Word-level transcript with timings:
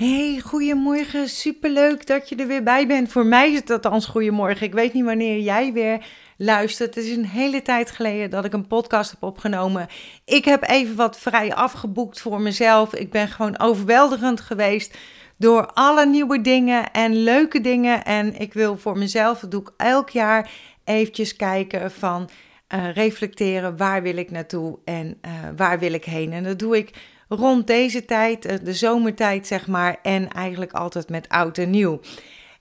Hey, 0.00 0.40
goedemorgen. 0.44 1.28
Superleuk 1.28 2.06
dat 2.06 2.28
je 2.28 2.36
er 2.36 2.46
weer 2.46 2.62
bij 2.62 2.86
bent. 2.86 3.12
Voor 3.12 3.26
mij 3.26 3.52
is 3.52 3.58
het 3.58 3.70
althans 3.70 4.06
goedemorgen. 4.06 4.66
Ik 4.66 4.72
weet 4.72 4.92
niet 4.92 5.04
wanneer 5.04 5.40
jij 5.40 5.72
weer 5.72 6.04
luistert. 6.36 6.94
Het 6.94 7.04
is 7.04 7.16
een 7.16 7.26
hele 7.26 7.62
tijd 7.62 7.90
geleden 7.90 8.30
dat 8.30 8.44
ik 8.44 8.52
een 8.52 8.66
podcast 8.66 9.10
heb 9.10 9.22
opgenomen. 9.22 9.86
Ik 10.24 10.44
heb 10.44 10.62
even 10.68 10.96
wat 10.96 11.18
vrij 11.18 11.54
afgeboekt 11.54 12.20
voor 12.20 12.40
mezelf. 12.40 12.94
Ik 12.94 13.10
ben 13.10 13.28
gewoon 13.28 13.58
overweldigend 13.58 14.40
geweest 14.40 14.98
door 15.38 15.66
alle 15.66 16.06
nieuwe 16.06 16.40
dingen 16.40 16.92
en 16.92 17.22
leuke 17.22 17.60
dingen. 17.60 18.04
En 18.04 18.40
ik 18.40 18.52
wil 18.52 18.76
voor 18.76 18.98
mezelf, 18.98 19.40
dat 19.40 19.50
doe 19.50 19.60
ik 19.60 19.70
elk 19.76 20.10
jaar, 20.10 20.50
eventjes 20.84 21.36
kijken 21.36 21.90
van... 21.90 22.28
Uh, 22.74 22.92
reflecteren, 22.92 23.76
waar 23.76 24.02
wil 24.02 24.16
ik 24.16 24.30
naartoe 24.30 24.78
en 24.84 25.06
uh, 25.06 25.32
waar 25.56 25.78
wil 25.78 25.92
ik 25.92 26.04
heen. 26.04 26.32
En 26.32 26.44
dat 26.44 26.58
doe 26.58 26.76
ik 26.76 26.90
rond 27.32 27.66
deze 27.66 28.04
tijd, 28.04 28.44
eh, 28.44 28.56
de 28.62 28.74
zomertijd 28.74 29.46
zeg 29.46 29.66
maar, 29.66 29.96
en 30.02 30.28
eigenlijk 30.28 30.72
altijd 30.72 31.08
met 31.08 31.28
oud 31.28 31.58
en 31.58 31.70
nieuw. 31.70 32.00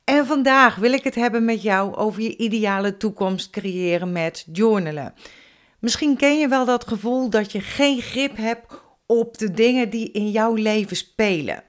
En 0.04 0.26
vandaag 0.26 0.76
wil 0.76 0.94
ik 0.94 1.04
het 1.04 1.16
hebben 1.16 1.46
met 1.46 1.62
jou 1.62 1.96
over 1.96 2.22
je 2.22 2.38
ideale 2.38 2.98
toekomst 2.98 3.50
creëren 3.50 4.12
met 4.12 4.46
journalen. 4.52 5.14
Misschien 5.80 6.18
ken 6.18 6.40
je 6.40 6.48
wel 6.48 6.66
dat 6.66 6.88
gevoel 6.88 7.30
dat 7.30 7.52
je 7.52 7.62
geen 7.62 8.02
grip 8.02 8.38
hebt 8.38 8.82
op 9.06 9.38
de 9.38 9.52
dingen 9.52 9.90
die 9.90 10.12
in 10.12 10.32
jouw 10.32 10.54
leven 10.54 10.98
spelen. 10.98 11.64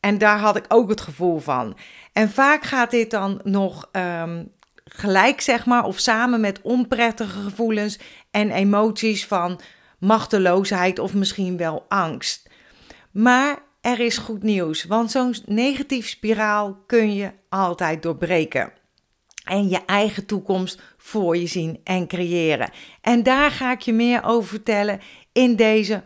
En 0.00 0.18
daar 0.18 0.38
had 0.38 0.56
ik 0.56 0.64
ook 0.68 0.88
het 0.88 1.00
gevoel 1.00 1.38
van. 1.38 1.76
En 2.12 2.30
vaak 2.30 2.64
gaat 2.64 2.90
dit 2.90 3.10
dan 3.10 3.40
nog 3.42 3.88
um, 3.92 4.52
gelijk, 4.84 5.40
zeg 5.40 5.66
maar, 5.66 5.84
of 5.84 5.98
samen 5.98 6.40
met 6.40 6.60
onprettige 6.62 7.40
gevoelens 7.40 7.98
en 8.30 8.50
emoties 8.50 9.26
van 9.26 9.60
machteloosheid 10.02 10.98
of 10.98 11.14
misschien 11.14 11.56
wel 11.56 11.84
angst. 11.88 12.48
Maar 13.10 13.58
er 13.80 14.00
is 14.00 14.18
goed 14.18 14.42
nieuws, 14.42 14.84
want 14.84 15.10
zo'n 15.10 15.34
negatief 15.46 16.08
spiraal 16.08 16.82
kun 16.86 17.14
je 17.14 17.32
altijd 17.48 18.02
doorbreken. 18.02 18.72
En 19.44 19.68
je 19.68 19.84
eigen 19.86 20.26
toekomst 20.26 20.80
voor 20.96 21.36
je 21.36 21.46
zien 21.46 21.80
en 21.84 22.06
creëren. 22.06 22.70
En 23.00 23.22
daar 23.22 23.50
ga 23.50 23.72
ik 23.72 23.80
je 23.80 23.92
meer 23.92 24.24
over 24.24 24.48
vertellen 24.48 25.00
in 25.32 25.56
deze 25.56 26.02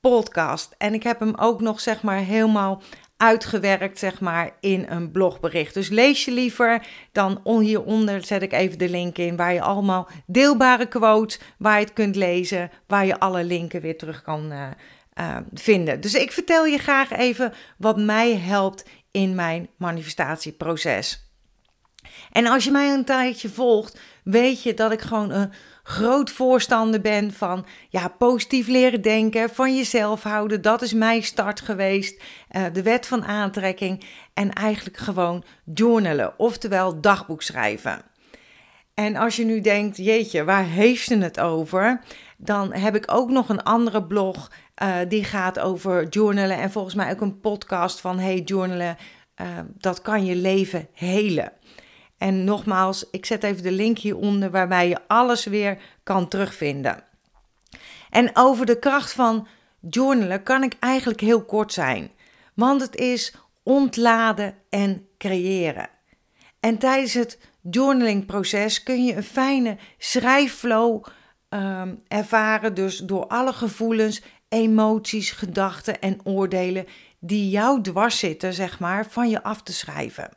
podcast. 0.00 0.74
En 0.78 0.94
ik 0.94 1.02
heb 1.02 1.20
hem 1.20 1.34
ook 1.34 1.60
nog 1.60 1.80
zeg 1.80 2.02
maar 2.02 2.18
helemaal 2.18 2.82
uitgewerkt, 3.18 3.98
zeg 3.98 4.20
maar, 4.20 4.50
in 4.60 4.86
een 4.88 5.10
blogbericht. 5.10 5.74
Dus 5.74 5.88
lees 5.88 6.24
je 6.24 6.30
liever, 6.30 6.86
dan 7.12 7.40
hieronder 7.60 8.24
zet 8.24 8.42
ik 8.42 8.52
even 8.52 8.78
de 8.78 8.88
link 8.88 9.18
in, 9.18 9.36
waar 9.36 9.52
je 9.52 9.60
allemaal 9.60 10.08
deelbare 10.26 10.86
quotes, 10.86 11.40
waar 11.58 11.78
je 11.78 11.84
het 11.84 11.92
kunt 11.92 12.16
lezen, 12.16 12.70
waar 12.86 13.06
je 13.06 13.18
alle 13.18 13.44
linken 13.44 13.80
weer 13.80 13.98
terug 13.98 14.22
kan 14.22 14.52
uh, 14.52 14.66
uh, 15.20 15.36
vinden. 15.52 16.00
Dus 16.00 16.14
ik 16.14 16.32
vertel 16.32 16.66
je 16.66 16.78
graag 16.78 17.10
even 17.10 17.52
wat 17.78 17.96
mij 17.96 18.36
helpt 18.36 18.84
in 19.10 19.34
mijn 19.34 19.68
manifestatieproces. 19.76 21.26
En 22.32 22.46
als 22.46 22.64
je 22.64 22.70
mij 22.70 22.92
een 22.92 23.04
tijdje 23.04 23.48
volgt, 23.48 24.00
weet 24.24 24.62
je 24.62 24.74
dat 24.74 24.92
ik 24.92 25.00
gewoon 25.00 25.30
een 25.30 25.52
groot 25.88 26.30
voorstander 26.30 27.00
ben 27.00 27.32
van 27.32 27.66
ja, 27.88 28.08
positief 28.08 28.66
leren 28.66 29.02
denken, 29.02 29.50
van 29.50 29.76
jezelf 29.76 30.22
houden. 30.22 30.62
Dat 30.62 30.82
is 30.82 30.92
mijn 30.92 31.22
start 31.22 31.60
geweest. 31.60 32.22
Uh, 32.50 32.64
de 32.72 32.82
wet 32.82 33.06
van 33.06 33.24
aantrekking 33.24 34.04
en 34.34 34.52
eigenlijk 34.52 34.96
gewoon 34.96 35.44
journalen, 35.74 36.38
oftewel 36.38 37.00
dagboek 37.00 37.42
schrijven. 37.42 38.02
En 38.94 39.16
als 39.16 39.36
je 39.36 39.44
nu 39.44 39.60
denkt, 39.60 39.96
jeetje, 39.96 40.44
waar 40.44 40.64
heeft 40.64 41.04
ze 41.04 41.18
het 41.18 41.40
over? 41.40 42.00
Dan 42.36 42.72
heb 42.72 42.96
ik 42.96 43.12
ook 43.12 43.30
nog 43.30 43.48
een 43.48 43.62
andere 43.62 44.04
blog 44.04 44.50
uh, 44.82 44.96
die 45.08 45.24
gaat 45.24 45.58
over 45.58 46.08
journalen 46.08 46.56
en 46.56 46.70
volgens 46.70 46.94
mij 46.94 47.10
ook 47.10 47.20
een 47.20 47.40
podcast 47.40 48.00
van 48.00 48.18
hey 48.18 48.40
journalen, 48.40 48.96
uh, 49.40 49.46
dat 49.78 50.02
kan 50.02 50.24
je 50.24 50.36
leven 50.36 50.88
helen. 50.92 51.52
En 52.18 52.44
nogmaals, 52.44 53.04
ik 53.10 53.26
zet 53.26 53.44
even 53.44 53.62
de 53.62 53.72
link 53.72 53.98
hieronder 53.98 54.50
waarbij 54.50 54.88
je 54.88 54.98
alles 55.06 55.44
weer 55.44 55.78
kan 56.02 56.28
terugvinden. 56.28 57.04
En 58.10 58.30
over 58.32 58.66
de 58.66 58.78
kracht 58.78 59.12
van 59.12 59.46
journalen 59.80 60.42
kan 60.42 60.62
ik 60.62 60.76
eigenlijk 60.80 61.20
heel 61.20 61.44
kort 61.44 61.72
zijn, 61.72 62.10
want 62.54 62.80
het 62.80 62.96
is 62.96 63.34
ontladen 63.62 64.54
en 64.70 65.06
creëren. 65.18 65.88
En 66.60 66.78
tijdens 66.78 67.14
het 67.14 67.38
journalingproces 67.62 68.82
kun 68.82 69.04
je 69.04 69.14
een 69.14 69.22
fijne 69.22 69.76
schrijfflow 69.98 71.04
um, 71.48 72.02
ervaren, 72.08 72.74
dus 72.74 72.98
door 72.98 73.26
alle 73.26 73.52
gevoelens, 73.52 74.22
emoties, 74.48 75.30
gedachten 75.30 76.00
en 76.00 76.18
oordelen 76.24 76.86
die 77.18 77.50
jou 77.50 77.82
dwars 77.82 78.18
zitten, 78.18 78.52
zeg 78.54 78.78
maar, 78.78 79.06
van 79.06 79.28
je 79.28 79.42
af 79.42 79.62
te 79.62 79.72
schrijven 79.72 80.30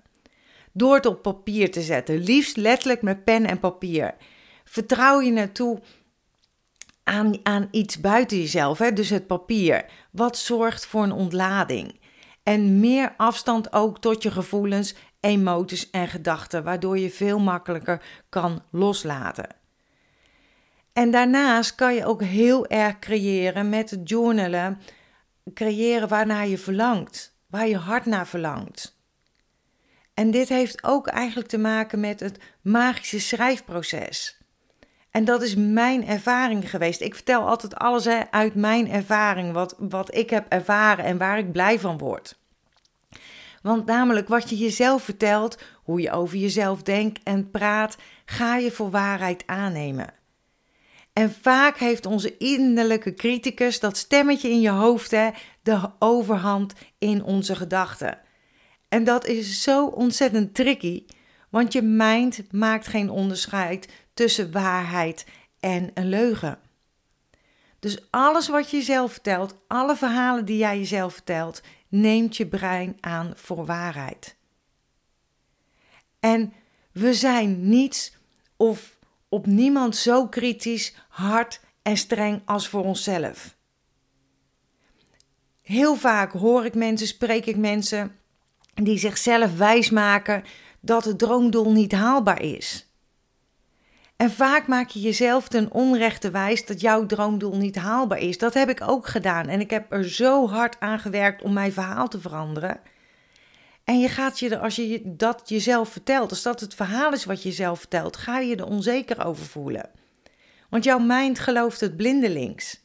door 0.73 0.95
het 0.95 1.05
op 1.05 1.21
papier 1.21 1.71
te 1.71 1.81
zetten. 1.81 2.17
Liefst 2.17 2.57
letterlijk 2.57 3.01
met 3.01 3.23
pen 3.23 3.45
en 3.45 3.59
papier. 3.59 4.13
Vertrouw 4.63 5.19
je 5.19 5.31
naartoe 5.31 5.81
aan, 7.03 7.39
aan 7.43 7.67
iets 7.71 7.99
buiten 7.99 8.37
jezelf, 8.37 8.77
hè? 8.77 8.93
dus 8.93 9.09
het 9.09 9.27
papier. 9.27 9.85
Wat 10.11 10.37
zorgt 10.37 10.85
voor 10.85 11.03
een 11.03 11.11
ontlading. 11.11 11.99
En 12.43 12.79
meer 12.79 13.13
afstand 13.17 13.73
ook 13.73 13.99
tot 13.99 14.23
je 14.23 14.31
gevoelens, 14.31 14.95
emoties 15.19 15.89
en 15.89 16.07
gedachten, 16.07 16.63
waardoor 16.63 16.97
je 16.97 17.09
veel 17.09 17.39
makkelijker 17.39 18.03
kan 18.29 18.63
loslaten. 18.71 19.47
En 20.93 21.11
daarnaast 21.11 21.75
kan 21.75 21.93
je 21.93 22.05
ook 22.05 22.23
heel 22.23 22.67
erg 22.67 22.99
creëren 22.99 23.69
met 23.69 23.97
journalen, 24.03 24.79
creëren 25.53 26.07
waarnaar 26.07 26.47
je 26.47 26.57
verlangt, 26.57 27.35
waar 27.47 27.67
je 27.67 27.77
hart 27.77 28.05
naar 28.05 28.27
verlangt. 28.27 29.00
En 30.13 30.31
dit 30.31 30.49
heeft 30.49 30.83
ook 30.83 31.07
eigenlijk 31.07 31.47
te 31.49 31.57
maken 31.57 31.99
met 31.99 32.19
het 32.19 32.39
magische 32.61 33.19
schrijfproces. 33.19 34.39
En 35.11 35.25
dat 35.25 35.41
is 35.41 35.55
mijn 35.55 36.07
ervaring 36.07 36.69
geweest. 36.69 37.01
Ik 37.01 37.15
vertel 37.15 37.47
altijd 37.47 37.75
alles 37.75 38.07
uit 38.31 38.55
mijn 38.55 38.91
ervaring, 38.91 39.53
wat, 39.53 39.75
wat 39.77 40.15
ik 40.15 40.29
heb 40.29 40.45
ervaren 40.49 41.05
en 41.05 41.17
waar 41.17 41.37
ik 41.37 41.51
blij 41.51 41.79
van 41.79 41.97
word. 41.97 42.39
Want 43.61 43.85
namelijk 43.85 44.27
wat 44.27 44.49
je 44.49 44.57
jezelf 44.57 45.03
vertelt, 45.03 45.57
hoe 45.83 46.01
je 46.01 46.11
over 46.11 46.37
jezelf 46.37 46.83
denkt 46.83 47.19
en 47.23 47.51
praat, 47.51 47.97
ga 48.25 48.55
je 48.55 48.71
voor 48.71 48.89
waarheid 48.89 49.43
aannemen. 49.45 50.13
En 51.13 51.31
vaak 51.31 51.77
heeft 51.77 52.05
onze 52.05 52.37
innerlijke 52.37 53.13
criticus, 53.13 53.79
dat 53.79 53.97
stemmetje 53.97 54.49
in 54.49 54.61
je 54.61 54.69
hoofd, 54.69 55.11
hè, 55.11 55.29
de 55.63 55.89
overhand 55.99 56.73
in 56.97 57.23
onze 57.23 57.55
gedachten. 57.55 58.19
En 58.91 59.03
dat 59.03 59.25
is 59.25 59.63
zo 59.63 59.85
ontzettend 59.85 60.55
tricky, 60.55 61.05
want 61.49 61.73
je 61.73 61.81
mind 61.81 62.51
maakt 62.51 62.87
geen 62.87 63.09
onderscheid 63.09 63.87
tussen 64.13 64.51
waarheid 64.51 65.25
en 65.59 65.91
een 65.93 66.09
leugen. 66.09 66.59
Dus 67.79 67.97
alles 68.09 68.47
wat 68.47 68.69
je 68.69 68.77
jezelf 68.77 69.11
vertelt, 69.11 69.55
alle 69.67 69.95
verhalen 69.95 70.45
die 70.45 70.57
jij 70.57 70.77
jezelf 70.77 71.13
vertelt, 71.13 71.61
neemt 71.87 72.37
je 72.37 72.47
brein 72.47 72.97
aan 72.99 73.33
voor 73.35 73.65
waarheid. 73.65 74.35
En 76.19 76.53
we 76.91 77.13
zijn 77.13 77.69
niets 77.69 78.13
of 78.57 78.97
op 79.29 79.45
niemand 79.45 79.95
zo 79.95 80.27
kritisch, 80.27 80.95
hard 81.09 81.61
en 81.81 81.97
streng 81.97 82.41
als 82.45 82.67
voor 82.67 82.83
onszelf. 82.83 83.55
Heel 85.61 85.95
vaak 85.95 86.31
hoor 86.31 86.65
ik 86.65 86.75
mensen, 86.75 87.07
spreek 87.07 87.45
ik 87.45 87.57
mensen 87.57 88.15
die 88.73 88.97
zichzelf 88.97 89.57
wijsmaken 89.57 90.43
dat 90.79 91.05
het 91.05 91.19
droomdoel 91.19 91.71
niet 91.71 91.91
haalbaar 91.91 92.41
is. 92.41 92.91
En 94.15 94.31
vaak 94.31 94.67
maak 94.67 94.89
je 94.89 94.99
jezelf 94.99 95.47
ten 95.47 95.71
onrechte 95.71 96.31
wijs 96.31 96.65
dat 96.65 96.81
jouw 96.81 97.05
droomdoel 97.05 97.57
niet 97.57 97.75
haalbaar 97.75 98.19
is. 98.19 98.37
Dat 98.37 98.53
heb 98.53 98.69
ik 98.69 98.81
ook 98.89 99.07
gedaan 99.07 99.47
en 99.47 99.59
ik 99.59 99.69
heb 99.69 99.91
er 99.91 100.09
zo 100.09 100.47
hard 100.47 100.79
aan 100.79 100.99
gewerkt 100.99 101.41
om 101.41 101.53
mijn 101.53 101.73
verhaal 101.73 102.07
te 102.07 102.19
veranderen. 102.19 102.79
En 103.83 103.99
je 103.99 104.09
gaat 104.09 104.39
je 104.39 104.49
er, 104.49 104.59
als 104.59 104.75
je 104.75 105.01
dat 105.05 105.41
jezelf 105.45 105.89
vertelt, 105.89 106.29
als 106.29 106.41
dat 106.41 106.59
het 106.59 106.73
verhaal 106.73 107.13
is 107.13 107.25
wat 107.25 107.43
je 107.43 107.49
jezelf 107.49 107.79
vertelt, 107.79 108.17
ga 108.17 108.39
je 108.39 108.55
er 108.55 108.65
onzeker 108.65 109.25
over 109.25 109.45
voelen. 109.45 109.89
Want 110.69 110.83
jouw 110.83 110.99
mind 110.99 111.39
gelooft 111.39 111.79
het 111.79 111.97
blindelings. 111.97 112.81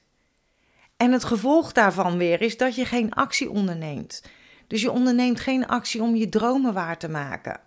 En 0.97 1.13
het 1.13 1.25
gevolg 1.25 1.73
daarvan 1.73 2.17
weer 2.17 2.41
is 2.41 2.57
dat 2.57 2.75
je 2.75 2.85
geen 2.85 3.13
actie 3.13 3.51
onderneemt. 3.51 4.23
Dus 4.67 4.81
je 4.81 4.91
onderneemt 4.91 5.41
geen 5.41 5.67
actie 5.67 6.03
om 6.03 6.17
je 6.17 6.29
dromen 6.29 6.73
waar 6.75 6.99
te 6.99 7.09
maken. 7.09 7.61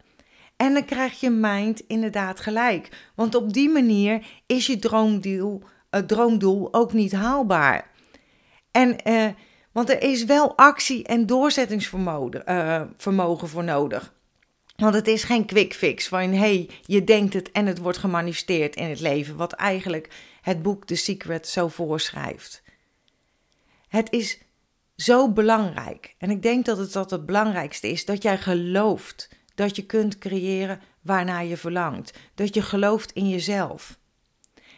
En 0.58 0.74
dan 0.74 0.86
krijg 0.86 1.20
je 1.20 1.30
mind 1.30 1.80
inderdaad 1.88 2.40
gelijk. 2.40 2.90
Want 3.16 3.36
op 3.36 3.54
die 3.54 3.70
manier 3.70 4.26
is 4.46 4.66
je 4.66 4.80
droomdoel, 4.80 5.64
uh, 5.92 6.02
droomdoel 6.02 6.74
ook 6.74 6.94
niet 6.94 7.12
haalbaar. 7.12 7.88
En, 8.72 8.96
uh, 9.08 9.28
want 9.72 9.90
er 9.90 10.02
is 10.02 10.26
wel 10.26 10.58
actie 10.58 11.04
en 11.04 11.26
doorzettingsvermogen 11.26 12.44
uh, 12.46 12.82
vermogen 12.98 13.48
voor 13.48 13.64
nodig. 13.64 14.14
Want 14.76 14.94
het 14.94 15.08
is 15.08 15.24
geen 15.24 15.46
quick 15.46 15.74
fix 15.74 16.08
van 16.08 16.34
hey, 16.34 16.70
je 16.82 17.04
denkt 17.04 17.34
het 17.34 17.52
en 17.52 17.66
het 17.66 17.78
wordt 17.78 17.98
gemanifesteerd 17.98 18.76
in 18.76 18.90
het 18.90 19.00
leven. 19.00 19.36
Wat 19.36 19.54
eigenlijk 19.54 20.10
het 20.42 20.62
boek 20.62 20.86
The 20.86 20.96
Secret 20.96 21.48
zo 21.48 21.68
voorschrijft. 21.68 22.64
Het 23.88 24.12
is 24.12 24.40
zo 25.02 25.32
belangrijk. 25.32 26.16
En 26.18 26.30
ik 26.30 26.42
denk 26.42 26.66
dat 26.66 26.78
het 26.78 26.94
dat 26.94 27.12
het 27.12 27.26
belangrijkste 27.26 27.90
is 27.90 28.06
dat 28.06 28.24
jij 28.24 28.38
gelooft 28.38 29.30
dat 29.56 29.76
je 29.76 29.86
kunt 29.86 30.18
creëren 30.18 30.80
waarnaar 31.02 31.46
je 31.46 31.58
verlangt. 31.58 32.18
Dat 32.36 32.54
je 32.54 32.62
gelooft 32.62 33.12
in 33.12 33.30
jezelf. 33.30 34.00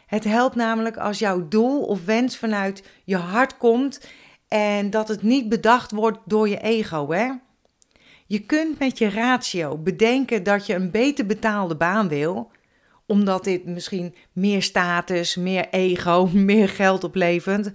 Het 0.05 0.23
helpt 0.23 0.55
namelijk 0.55 0.97
als 0.97 1.19
jouw 1.19 1.47
doel 1.47 1.83
of 1.83 2.05
wens 2.05 2.37
vanuit 2.37 2.83
je 3.03 3.17
hart 3.17 3.57
komt 3.57 4.07
en 4.47 4.89
dat 4.89 5.07
het 5.07 5.21
niet 5.21 5.49
bedacht 5.49 5.91
wordt 5.91 6.17
door 6.25 6.49
je 6.49 6.59
ego. 6.59 7.11
Hè? 7.11 7.31
Je 8.27 8.39
kunt 8.39 8.79
met 8.79 8.97
je 8.97 9.09
ratio 9.09 9.77
bedenken 9.77 10.43
dat 10.43 10.65
je 10.65 10.73
een 10.73 10.91
beter 10.91 11.25
betaalde 11.25 11.75
baan 11.75 12.07
wil, 12.07 12.51
omdat 13.05 13.43
dit 13.43 13.65
misschien 13.65 14.15
meer 14.31 14.61
status, 14.61 15.35
meer 15.35 15.69
ego, 15.69 16.29
meer 16.33 16.69
geld 16.69 17.03
oplevert. 17.03 17.71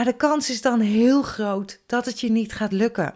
Maar 0.00 0.08
de 0.08 0.16
kans 0.16 0.50
is 0.50 0.62
dan 0.62 0.80
heel 0.80 1.22
groot 1.22 1.82
dat 1.86 2.04
het 2.04 2.20
je 2.20 2.30
niet 2.30 2.52
gaat 2.52 2.72
lukken. 2.72 3.14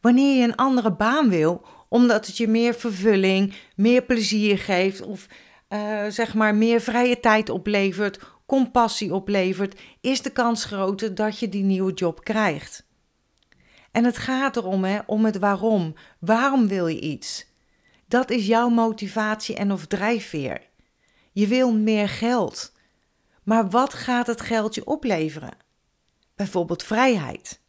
Wanneer 0.00 0.36
je 0.36 0.44
een 0.44 0.56
andere 0.56 0.92
baan 0.92 1.28
wil, 1.28 1.66
omdat 1.88 2.26
het 2.26 2.36
je 2.36 2.48
meer 2.48 2.74
vervulling, 2.74 3.54
meer 3.76 4.02
plezier 4.02 4.58
geeft 4.58 5.00
of 5.02 5.26
uh, 5.68 6.04
zeg 6.08 6.34
maar 6.34 6.54
meer 6.54 6.80
vrije 6.80 7.20
tijd 7.20 7.48
oplevert, 7.48 8.20
compassie 8.46 9.14
oplevert, 9.14 9.80
is 10.00 10.22
de 10.22 10.30
kans 10.30 10.64
groter 10.64 11.14
dat 11.14 11.38
je 11.38 11.48
die 11.48 11.64
nieuwe 11.64 11.92
job 11.92 12.24
krijgt. 12.24 12.86
En 13.90 14.04
het 14.04 14.18
gaat 14.18 14.56
erom, 14.56 14.84
hè, 14.84 14.98
om 15.06 15.24
het 15.24 15.38
waarom. 15.38 15.94
Waarom 16.18 16.68
wil 16.68 16.86
je 16.86 17.00
iets? 17.00 17.46
Dat 18.08 18.30
is 18.30 18.46
jouw 18.46 18.68
motivatie 18.68 19.56
en 19.56 19.72
of 19.72 19.86
drijfveer. 19.86 20.62
Je 21.32 21.46
wil 21.46 21.72
meer 21.72 22.08
geld. 22.08 22.73
Maar 23.44 23.70
wat 23.70 23.94
gaat 23.94 24.26
het 24.26 24.40
geld 24.40 24.74
je 24.74 24.86
opleveren? 24.86 25.56
Bijvoorbeeld 26.36 26.82
vrijheid. 26.82 27.60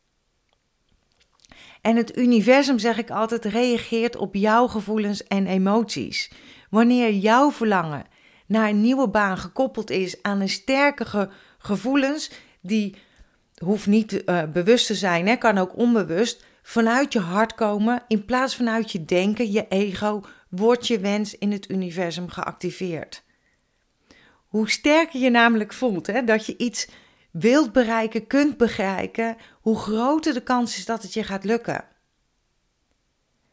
En 1.81 1.95
het 1.95 2.18
universum, 2.18 2.80
zeg 2.80 2.98
ik 2.98 3.10
altijd, 3.10 3.45
reageert 3.45 4.16
op 4.16 4.36
jouw 4.36 4.68
gevoelens 4.68 5.24
en 5.24 5.48
emoties. 5.48 6.31
Wanneer 6.69 7.13
jouw 7.13 7.51
verlangen 7.51 8.06
naar 8.45 8.69
een 8.69 8.81
nieuwe 8.81 9.10
baan 9.10 9.38
gekoppeld 9.38 9.89
is 9.89 10.22
aan 10.22 10.42
een 10.42 10.50
sterke 10.50 11.30
gevoelens, 11.57 12.31
die 12.62 12.95
hoeft 13.63 13.88
niet 13.88 14.24
uh, 14.25 14.44
bewust 14.44 14.88
te 14.88 14.95
zijn, 14.95 15.27
hè, 15.27 15.36
kan 15.36 15.57
ook 15.57 15.77
onbewust, 15.77 16.45
vanuit 16.62 17.13
je 17.13 17.19
hart 17.19 17.56
komen, 17.56 18.04
in 18.07 18.25
plaats 18.25 18.56
vanuit 18.56 18.92
je 18.92 19.06
denken, 19.06 19.51
je 19.51 19.68
ego, 19.68 20.22
wordt 20.50 20.88
je 20.88 21.00
wens 21.00 21.38
in 21.38 21.51
het 21.51 21.69
universum 21.69 22.30
geactiveerd. 22.30 23.24
Hoe 24.55 24.69
sterker 24.69 25.19
je 25.19 25.29
namelijk 25.29 25.73
voelt 25.73 26.07
hè, 26.07 26.23
dat 26.23 26.45
je 26.45 26.57
iets 26.57 26.87
wilt 27.31 27.71
bereiken, 27.71 28.27
kunt 28.27 28.57
bereiken, 28.57 29.37
hoe 29.61 29.77
groter 29.77 30.33
de 30.33 30.43
kans 30.43 30.77
is 30.77 30.85
dat 30.85 31.01
het 31.01 31.13
je 31.13 31.23
gaat 31.23 31.43
lukken. 31.43 31.85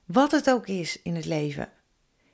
Wat 0.07 0.31
het 0.31 0.51
ook 0.51 0.67
is 0.67 1.03
in 1.03 1.15
het 1.15 1.25
leven. 1.25 1.69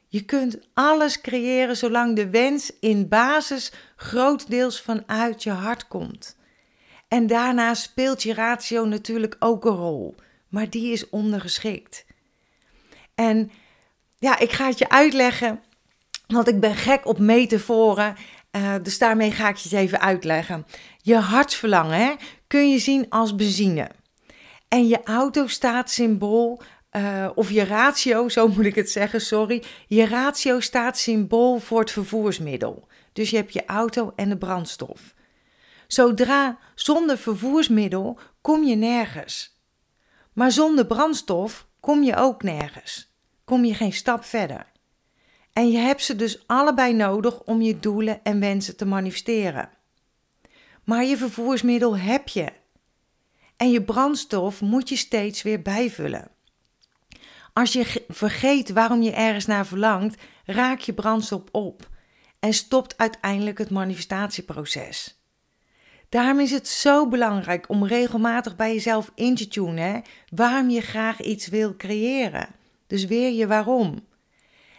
Je 0.09 0.25
kunt 0.25 0.59
alles 0.75 1.21
creëren 1.21 1.77
zolang 1.77 2.17
de 2.17 2.31
wens 2.31 2.73
in 2.81 3.09
basis 3.09 3.73
grotendeels 3.97 4.81
vanuit 4.81 5.43
je 5.43 5.51
hart 5.51 5.89
komt. 5.89 6.37
En 7.09 7.27
daarna 7.27 7.75
speelt 7.75 8.23
je 8.23 8.35
ratio 8.35 8.85
natuurlijk 8.85 9.37
ook 9.39 9.65
een 9.65 9.77
rol, 9.77 10.15
maar 10.49 10.71
die 10.71 10.93
is 10.93 11.09
ondergeschikt. 11.09 12.05
En 13.15 13.51
ja, 14.19 14.39
ik 14.39 14.53
ga 14.53 14.67
het 14.67 14.79
je 14.79 14.89
uitleggen, 14.89 15.63
want 16.27 16.49
ik 16.49 16.61
ben 16.61 16.75
gek 16.75 17.07
op 17.07 17.19
metaforen. 17.19 18.17
Uh, 18.53 18.75
dus 18.83 18.99
daarmee 18.99 19.31
ga 19.31 19.49
ik 19.49 19.57
je 19.57 19.77
even 19.77 20.01
uitleggen. 20.01 20.67
Je 21.03 21.17
hartsverlangen 21.17 21.99
hè, 21.99 22.15
kun 22.47 22.71
je 22.71 22.79
zien 22.79 23.07
als 23.09 23.35
benzine. 23.35 23.91
En 24.69 24.89
je 24.89 25.03
auto 25.03 25.47
staat 25.47 25.91
symbool 25.91 26.61
uh, 26.93 27.29
of 27.35 27.51
je 27.51 27.65
ratio, 27.65 28.29
zo 28.29 28.49
moet 28.49 28.65
ik 28.65 28.75
het 28.75 28.91
zeggen, 28.91 29.21
sorry. 29.21 29.63
Je 29.87 30.07
ratio 30.07 30.61
staat 30.61 30.99
symbool 30.99 31.59
voor 31.59 31.81
het 31.81 31.91
vervoersmiddel. 31.91 32.87
Dus 33.13 33.31
je 33.31 33.37
hebt 33.37 33.53
je 33.53 33.65
auto 33.67 34.13
en 34.17 34.29
de 34.29 34.37
brandstof. 34.37 35.15
Zodra 35.87 36.59
zonder 36.75 37.19
vervoersmiddel 37.19 38.19
kom 38.41 38.65
je 38.65 38.77
nergens. 38.77 39.57
Maar 40.33 40.53
zonder 40.53 40.87
brandstof 40.87 41.67
kom 41.81 42.03
je 42.03 42.17
ook 42.17 42.43
nergens. 42.43 43.13
Kom 43.45 43.65
je 43.65 43.75
geen 43.75 43.93
stap 43.93 44.25
verder. 44.25 44.67
En 45.59 45.71
je 45.71 45.79
hebt 45.79 46.03
ze 46.03 46.17
dus 46.17 46.47
allebei 46.47 46.93
nodig 46.93 47.43
om 47.43 47.63
je 47.63 47.79
doelen 47.79 48.21
en 48.23 48.41
wensen 48.41 48.77
te 48.77 48.85
manifesteren. 48.85 49.71
Maar 50.85 51.05
je 51.05 51.17
vervoersmiddel 51.17 51.97
heb 51.97 52.29
je. 52.29 52.53
En 53.57 53.71
je 53.71 53.83
brandstof 53.83 54.61
moet 54.61 54.89
je 54.89 54.97
steeds 54.97 55.43
weer 55.43 55.63
bijvullen. 55.63 56.31
Als 57.53 57.73
je 57.73 58.05
vergeet 58.09 58.73
waarom 58.73 59.03
je 59.03 59.13
ergens 59.13 59.47
naar 59.47 59.67
verlangt, 59.67 60.23
raak 60.45 60.81
je 60.81 60.93
brandstof 60.93 61.43
op 61.53 61.89
en 62.41 62.53
stopt 62.53 62.99
uiteindelijk 62.99 63.59
het 63.59 63.71
manifestatieproces. 63.71 65.23
Daarom 66.09 66.41
is 66.41 66.51
het 66.51 66.69
zo 66.69 67.09
belangrijk 67.09 67.69
om 67.69 67.87
regelmatig 67.87 68.57
bij 68.57 68.73
jezelf 68.73 69.11
in 69.15 69.35
te 69.35 69.49
tunen 69.49 70.03
waarom 70.35 70.71
je 70.71 70.81
graag 70.81 71.21
iets 71.21 71.49
wil 71.49 71.77
creëren. 71.77 72.49
Dus 72.87 73.05
weer 73.05 73.33
je 73.33 73.47
waarom. 73.47 74.07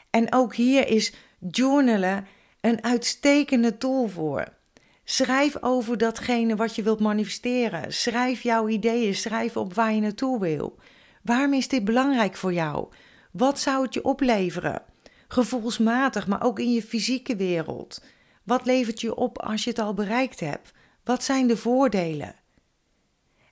En 0.10 0.34
ook 0.34 0.56
hier 0.56 0.88
is 0.88 1.14
journalen 1.52 2.28
een 2.62 2.84
uitstekende 2.84 3.78
tool 3.78 4.08
voor. 4.08 4.58
Schrijf 5.04 5.58
over 5.62 5.98
datgene 5.98 6.56
wat 6.56 6.76
je 6.76 6.84
wilt 6.84 7.00
manifesteren. 7.00 7.94
Schrijf 7.94 8.42
jouw 8.42 8.68
ideeën. 8.68 9.16
Schrijf 9.16 9.58
op 9.58 9.74
waar 9.74 9.94
je 9.94 10.02
naartoe 10.02 10.40
wil. 10.40 10.78
Waarom 11.24 11.54
is 11.54 11.68
dit 11.68 11.84
belangrijk 11.84 12.36
voor 12.36 12.54
jou? 12.54 12.88
Wat 13.32 13.60
zou 13.60 13.84
het 13.84 13.94
je 13.94 14.04
opleveren? 14.04 14.82
Gevoelsmatig, 15.28 16.28
maar 16.28 16.44
ook 16.44 16.60
in 16.60 16.74
je 16.74 16.82
fysieke 16.82 17.36
wereld. 17.36 18.04
Wat 18.44 18.66
levert 18.66 19.02
je 19.02 19.16
op 19.16 19.40
als 19.42 19.64
je 19.64 19.70
het 19.70 19.80
al 19.80 19.94
bereikt 19.94 20.40
hebt? 20.40 20.72
Wat 21.04 21.24
zijn 21.24 21.48
de 21.48 21.58
voordelen? 21.58 22.36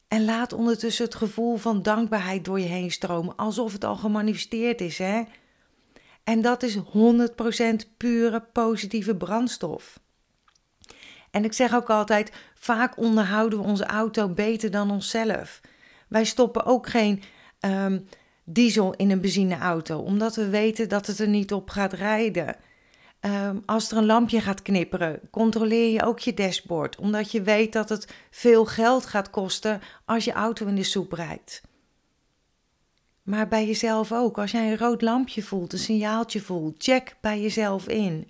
En 0.07 0.25
laat 0.25 0.53
ondertussen 0.53 1.05
het 1.05 1.15
gevoel 1.15 1.57
van 1.57 1.81
dankbaarheid 1.81 2.45
door 2.45 2.59
je 2.59 2.65
heen 2.65 2.91
stromen, 2.91 3.35
alsof 3.35 3.73
het 3.73 3.83
al 3.83 3.95
gemanifesteerd 3.95 4.81
is, 4.81 4.97
hè? 4.97 5.23
En 6.27 6.41
dat 6.41 6.63
is 6.63 6.77
100% 6.77 6.81
pure 7.97 8.41
positieve 8.41 9.15
brandstof. 9.15 9.99
En 11.31 11.43
ik 11.43 11.53
zeg 11.53 11.75
ook 11.75 11.89
altijd: 11.89 12.31
vaak 12.55 12.97
onderhouden 12.97 13.59
we 13.59 13.65
onze 13.65 13.85
auto 13.85 14.29
beter 14.29 14.71
dan 14.71 14.91
onszelf. 14.91 15.61
Wij 16.07 16.25
stoppen 16.25 16.65
ook 16.65 16.87
geen 16.87 17.23
um, 17.61 18.07
diesel 18.43 18.93
in 18.93 19.11
een 19.11 19.21
benzineauto, 19.21 19.99
omdat 19.99 20.35
we 20.35 20.49
weten 20.49 20.89
dat 20.89 21.07
het 21.07 21.19
er 21.19 21.27
niet 21.27 21.53
op 21.53 21.69
gaat 21.69 21.93
rijden. 21.93 22.55
Um, 23.21 23.61
als 23.65 23.91
er 23.91 23.97
een 23.97 24.05
lampje 24.05 24.41
gaat 24.41 24.61
knipperen, 24.61 25.19
controleer 25.31 25.91
je 25.91 26.05
ook 26.05 26.19
je 26.19 26.33
dashboard, 26.33 26.95
omdat 26.95 27.31
je 27.31 27.41
weet 27.41 27.73
dat 27.73 27.89
het 27.89 28.13
veel 28.31 28.65
geld 28.65 29.05
gaat 29.05 29.29
kosten 29.29 29.81
als 30.05 30.25
je 30.25 30.31
auto 30.31 30.65
in 30.65 30.75
de 30.75 30.83
soep 30.83 31.11
rijdt. 31.11 31.61
Maar 33.27 33.47
bij 33.47 33.65
jezelf 33.65 34.11
ook. 34.11 34.37
Als 34.37 34.51
jij 34.51 34.71
een 34.71 34.77
rood 34.77 35.01
lampje 35.01 35.43
voelt, 35.43 35.73
een 35.73 35.79
signaaltje 35.79 36.41
voelt, 36.41 36.83
check 36.83 37.15
bij 37.21 37.41
jezelf 37.41 37.87
in. 37.87 38.27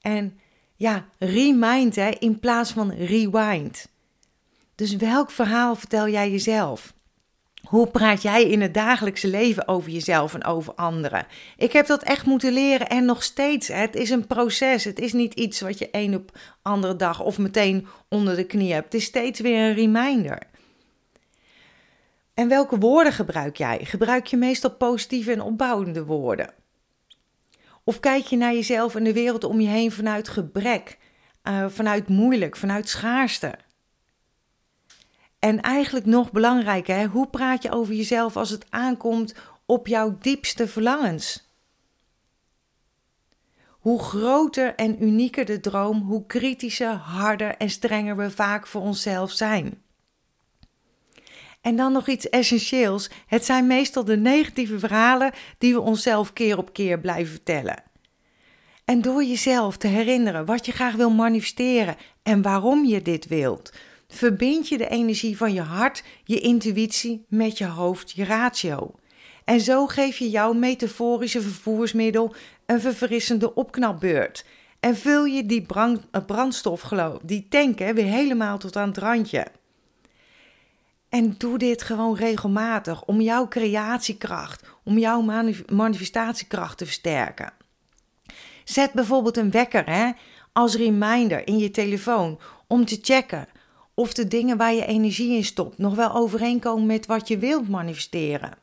En 0.00 0.38
ja, 0.76 1.06
remind 1.18 1.96
hè, 1.96 2.08
in 2.08 2.40
plaats 2.40 2.70
van 2.72 2.92
rewind. 2.92 3.88
Dus 4.74 4.96
welk 4.96 5.30
verhaal 5.30 5.76
vertel 5.76 6.08
jij 6.08 6.30
jezelf? 6.30 6.92
Hoe 7.62 7.86
praat 7.86 8.22
jij 8.22 8.44
in 8.44 8.60
het 8.60 8.74
dagelijkse 8.74 9.28
leven 9.28 9.68
over 9.68 9.90
jezelf 9.90 10.34
en 10.34 10.44
over 10.44 10.74
anderen? 10.74 11.26
Ik 11.56 11.72
heb 11.72 11.86
dat 11.86 12.02
echt 12.02 12.26
moeten 12.26 12.52
leren 12.52 12.88
en 12.88 13.04
nog 13.04 13.22
steeds. 13.22 13.68
Het 13.68 13.94
is 13.94 14.10
een 14.10 14.26
proces. 14.26 14.84
Het 14.84 15.00
is 15.00 15.12
niet 15.12 15.34
iets 15.34 15.60
wat 15.60 15.78
je 15.78 15.88
een 15.92 16.14
op 16.14 16.38
andere 16.62 16.96
dag 16.96 17.20
of 17.20 17.38
meteen 17.38 17.86
onder 18.08 18.36
de 18.36 18.44
knie 18.44 18.72
hebt. 18.72 18.84
Het 18.84 18.94
is 18.94 19.04
steeds 19.04 19.40
weer 19.40 19.68
een 19.68 19.74
reminder. 19.74 20.50
En 22.34 22.48
welke 22.48 22.78
woorden 22.78 23.12
gebruik 23.12 23.56
jij? 23.56 23.84
Gebruik 23.84 24.26
je 24.26 24.36
meestal 24.36 24.70
positieve 24.76 25.32
en 25.32 25.40
opbouwende 25.40 26.04
woorden? 26.04 26.54
Of 27.84 28.00
kijk 28.00 28.24
je 28.24 28.36
naar 28.36 28.52
jezelf 28.52 28.94
en 28.94 29.04
de 29.04 29.12
wereld 29.12 29.44
om 29.44 29.60
je 29.60 29.68
heen 29.68 29.92
vanuit 29.92 30.28
gebrek, 30.28 30.98
uh, 31.44 31.68
vanuit 31.68 32.08
moeilijk, 32.08 32.56
vanuit 32.56 32.88
schaarste? 32.88 33.54
En 35.38 35.60
eigenlijk 35.60 36.06
nog 36.06 36.32
belangrijker, 36.32 36.96
hè, 36.96 37.06
hoe 37.06 37.28
praat 37.28 37.62
je 37.62 37.72
over 37.72 37.94
jezelf 37.94 38.36
als 38.36 38.50
het 38.50 38.66
aankomt 38.70 39.34
op 39.66 39.86
jouw 39.86 40.18
diepste 40.20 40.68
verlangens? 40.68 41.50
Hoe 43.68 44.02
groter 44.02 44.74
en 44.74 45.02
unieker 45.02 45.44
de 45.44 45.60
droom, 45.60 46.00
hoe 46.00 46.26
kritischer, 46.26 46.92
harder 46.92 47.56
en 47.56 47.70
strenger 47.70 48.16
we 48.16 48.30
vaak 48.30 48.66
voor 48.66 48.82
onszelf 48.82 49.30
zijn. 49.30 49.82
En 51.62 51.76
dan 51.76 51.92
nog 51.92 52.08
iets 52.08 52.28
essentieels. 52.28 53.10
Het 53.26 53.44
zijn 53.44 53.66
meestal 53.66 54.04
de 54.04 54.16
negatieve 54.16 54.78
verhalen 54.78 55.32
die 55.58 55.74
we 55.74 55.80
onszelf 55.80 56.32
keer 56.32 56.58
op 56.58 56.72
keer 56.72 57.00
blijven 57.00 57.32
vertellen. 57.32 57.82
En 58.84 59.00
door 59.00 59.24
jezelf 59.24 59.76
te 59.76 59.86
herinneren 59.86 60.44
wat 60.44 60.66
je 60.66 60.72
graag 60.72 60.94
wil 60.94 61.10
manifesteren 61.10 61.96
en 62.22 62.42
waarom 62.42 62.84
je 62.84 63.02
dit 63.02 63.26
wilt, 63.26 63.72
verbind 64.08 64.68
je 64.68 64.78
de 64.78 64.88
energie 64.88 65.36
van 65.36 65.52
je 65.52 65.60
hart, 65.60 66.04
je 66.24 66.40
intuïtie 66.40 67.24
met 67.28 67.58
je 67.58 67.66
hoofd, 67.66 68.10
je 68.10 68.24
ratio. 68.24 68.94
En 69.44 69.60
zo 69.60 69.86
geef 69.86 70.18
je 70.18 70.30
jouw 70.30 70.52
metaforische 70.52 71.40
vervoersmiddel 71.40 72.34
een 72.66 72.80
verfrissende 72.80 73.54
opknapbeurt. 73.54 74.44
En 74.80 74.96
vul 74.96 75.24
je 75.24 75.46
die 75.46 75.62
brand, 75.62 76.26
brandstof, 76.26 76.92
die 77.22 77.46
tank 77.48 77.78
hè, 77.78 77.94
weer 77.94 78.04
helemaal 78.04 78.58
tot 78.58 78.76
aan 78.76 78.88
het 78.88 78.98
randje. 78.98 79.46
En 81.12 81.34
doe 81.38 81.58
dit 81.58 81.82
gewoon 81.82 82.14
regelmatig 82.14 83.04
om 83.04 83.20
jouw 83.20 83.48
creatiekracht, 83.48 84.64
om 84.84 84.98
jouw 84.98 85.20
manifestatiekracht 85.72 86.78
te 86.78 86.84
versterken. 86.84 87.52
Zet 88.64 88.92
bijvoorbeeld 88.92 89.36
een 89.36 89.50
wekker 89.50 89.86
hè, 89.86 90.10
als 90.52 90.76
reminder 90.76 91.46
in 91.46 91.58
je 91.58 91.70
telefoon 91.70 92.38
om 92.66 92.84
te 92.84 92.98
checken 93.02 93.46
of 93.94 94.12
de 94.12 94.28
dingen 94.28 94.56
waar 94.56 94.74
je 94.74 94.86
energie 94.86 95.36
in 95.36 95.44
stopt 95.44 95.78
nog 95.78 95.94
wel 95.94 96.14
overeenkomen 96.14 96.86
met 96.86 97.06
wat 97.06 97.28
je 97.28 97.38
wilt 97.38 97.68
manifesteren. 97.68 98.58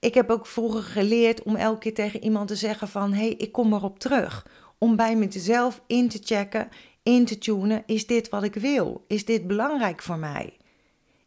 Ik 0.00 0.14
heb 0.14 0.30
ook 0.30 0.46
vroeger 0.46 0.82
geleerd 0.82 1.42
om 1.42 1.56
elke 1.56 1.78
keer 1.78 1.94
tegen 1.94 2.22
iemand 2.22 2.48
te 2.48 2.56
zeggen 2.56 2.88
van 2.88 3.12
hé, 3.12 3.24
hey, 3.24 3.34
ik 3.38 3.52
kom 3.52 3.72
erop 3.72 3.98
terug. 3.98 4.46
Om 4.78 4.96
bij 4.96 5.16
mezelf 5.16 5.82
in 5.86 6.08
te 6.08 6.20
checken, 6.24 6.68
in 7.02 7.24
te 7.24 7.38
tunen, 7.38 7.82
is 7.86 8.06
dit 8.06 8.28
wat 8.28 8.42
ik 8.42 8.54
wil? 8.54 9.04
Is 9.08 9.24
dit 9.24 9.46
belangrijk 9.46 10.02
voor 10.02 10.18
mij? 10.18 10.58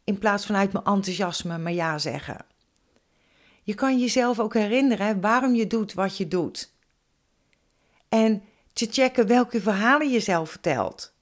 In 0.04 0.18
plaats 0.18 0.46
van 0.46 0.56
uit 0.56 0.72
mijn 0.72 0.84
enthousiasme 0.84 1.58
maar 1.58 1.72
ja 1.72 1.98
zeggen. 1.98 2.46
Je 3.62 3.74
kan 3.74 3.98
jezelf 3.98 4.40
ook 4.40 4.54
herinneren 4.54 5.20
waarom 5.20 5.54
je 5.54 5.66
doet 5.66 5.94
wat 5.94 6.16
je 6.16 6.28
doet. 6.28 6.72
En 8.08 8.42
te 8.72 8.86
checken 8.90 9.26
welke 9.26 9.60
verhalen 9.60 10.10
je 10.10 10.20
zelf 10.20 10.50
vertelt. 10.50 11.14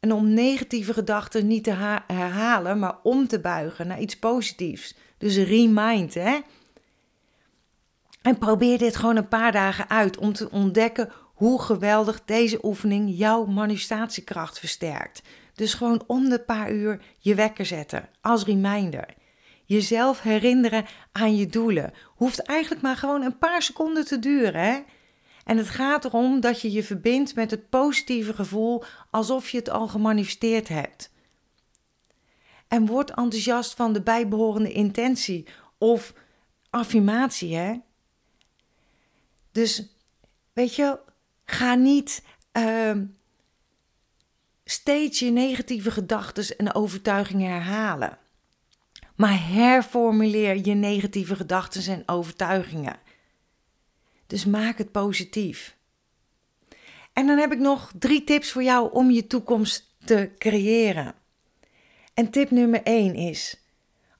En 0.00 0.12
om 0.12 0.28
negatieve 0.28 0.92
gedachten 0.92 1.46
niet 1.46 1.64
te 1.64 2.00
herhalen, 2.06 2.78
maar 2.78 2.98
om 3.02 3.28
te 3.28 3.40
buigen 3.40 3.86
naar 3.86 4.00
iets 4.00 4.18
positiefs. 4.18 4.94
Dus 5.18 5.36
remind, 5.36 6.14
hè? 6.14 6.38
En 8.22 8.38
probeer 8.38 8.78
dit 8.78 8.96
gewoon 8.96 9.16
een 9.16 9.28
paar 9.28 9.52
dagen 9.52 9.90
uit 9.90 10.18
om 10.18 10.32
te 10.32 10.50
ontdekken 10.50 11.12
hoe 11.34 11.62
geweldig 11.62 12.24
deze 12.24 12.58
oefening 12.64 13.18
jouw 13.18 13.44
manifestatiekracht 13.44 14.58
versterkt. 14.58 15.22
Dus 15.54 15.74
gewoon 15.74 16.04
om 16.06 16.28
de 16.28 16.38
paar 16.38 16.72
uur 16.72 17.02
je 17.18 17.34
wekker 17.34 17.66
zetten 17.66 18.08
als 18.20 18.44
reminder. 18.44 19.14
Jezelf 19.64 20.20
herinneren 20.20 20.84
aan 21.12 21.36
je 21.36 21.46
doelen. 21.46 21.92
Hoeft 22.14 22.42
eigenlijk 22.42 22.82
maar 22.82 22.96
gewoon 22.96 23.22
een 23.22 23.38
paar 23.38 23.62
seconden 23.62 24.04
te 24.04 24.18
duren. 24.18 24.60
Hè? 24.60 24.80
En 25.44 25.56
het 25.56 25.68
gaat 25.68 26.04
erom 26.04 26.40
dat 26.40 26.60
je 26.60 26.72
je 26.72 26.82
verbindt 26.82 27.34
met 27.34 27.50
het 27.50 27.68
positieve 27.68 28.34
gevoel 28.34 28.84
alsof 29.10 29.48
je 29.50 29.58
het 29.58 29.70
al 29.70 29.88
gemanifesteerd 29.88 30.68
hebt. 30.68 31.10
En 32.68 32.86
word 32.86 33.10
enthousiast 33.10 33.74
van 33.74 33.92
de 33.92 34.02
bijbehorende 34.02 34.72
intentie 34.72 35.46
of 35.78 36.12
affirmatie. 36.70 37.56
Hè? 37.56 37.80
Dus 39.52 39.82
weet 40.52 40.74
je, 40.74 40.98
ga 41.44 41.74
niet 41.74 42.24
uh, 42.52 42.92
steeds 44.64 45.18
je 45.18 45.30
negatieve 45.30 45.90
gedachten 45.90 46.56
en 46.56 46.74
overtuigingen 46.74 47.50
herhalen. 47.50 48.18
Maar 49.16 49.48
herformuleer 49.48 50.66
je 50.66 50.74
negatieve 50.74 51.36
gedachten 51.36 51.92
en 51.92 52.02
overtuigingen. 52.06 52.96
Dus 54.26 54.44
maak 54.44 54.78
het 54.78 54.92
positief. 54.92 55.76
En 57.12 57.26
dan 57.26 57.38
heb 57.38 57.52
ik 57.52 57.58
nog 57.58 57.92
drie 57.98 58.24
tips 58.24 58.52
voor 58.52 58.62
jou 58.62 58.92
om 58.92 59.10
je 59.10 59.26
toekomst 59.26 59.94
te 60.04 60.30
creëren. 60.38 61.14
En 62.14 62.30
tip 62.30 62.50
nummer 62.50 62.82
1 62.82 63.14
is: 63.14 63.62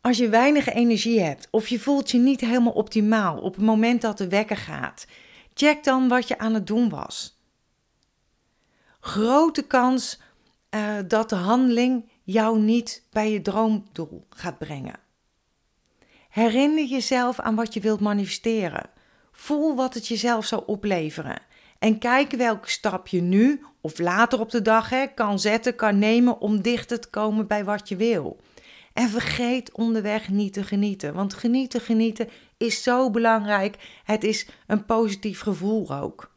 als 0.01 0.17
je 0.19 0.29
weinig 0.29 0.69
energie 0.69 1.21
hebt 1.21 1.49
of 1.51 1.69
je 1.69 1.81
voelt 1.81 2.11
je 2.11 2.19
niet 2.19 2.41
helemaal 2.41 2.73
optimaal 2.73 3.39
op 3.39 3.55
het 3.55 3.65
moment 3.65 4.03
dat 4.03 4.19
de 4.19 4.29
wekker 4.29 4.57
gaat, 4.57 5.07
check 5.55 5.85
dan 5.85 6.09
wat 6.09 6.29
je 6.29 6.39
aan 6.39 6.55
het 6.55 6.67
doen 6.67 6.89
was. 6.89 7.41
Grote 9.01 9.63
kans 9.63 10.21
uh, 10.75 10.95
dat 11.09 11.29
de 11.29 11.35
handeling 11.35 12.11
jou 12.23 12.59
niet 12.59 13.07
bij 13.11 13.33
je 13.33 13.43
droomdoel 13.43 14.27
gaat 14.31 14.59
brengen. 14.59 15.01
Herinner 16.29 16.85
jezelf 16.85 17.41
aan 17.41 17.55
wat 17.55 17.75
je 17.75 17.81
wilt 17.81 18.01
manifesteren. 18.01 18.91
Voel 19.33 19.75
wat 19.75 19.95
het 19.95 20.09
jezelf 20.09 20.45
zou 20.45 20.63
opleveren. 20.67 21.43
En 21.79 21.99
kijk 21.99 22.31
welke 22.31 22.71
stap 22.71 23.09
je 23.09 23.21
nu 23.21 23.65
of 23.81 23.99
later 23.99 24.41
op 24.41 24.51
de 24.51 24.63
dag 24.63 25.15
kan 25.15 25.39
zetten, 25.39 25.75
kan 25.75 25.99
nemen 25.99 26.41
om 26.41 26.63
dichter 26.63 27.01
te 27.01 27.11
komen 27.11 27.47
bij 27.47 27.65
wat 27.65 27.89
je 27.89 27.97
wil. 27.97 28.41
En 28.93 29.09
vergeet 29.09 29.73
onderweg 29.73 30.29
niet 30.29 30.53
te 30.53 30.65
genieten. 30.65 31.15
Want 31.15 31.35
genieten, 31.35 31.81
genieten 31.81 32.29
is 32.57 32.83
zo 32.83 33.11
belangrijk. 33.11 34.01
Het 34.05 34.25
is 34.25 34.49
een 34.67 34.85
positief 34.85 35.41
gevoel 35.41 35.95
ook. 35.95 36.32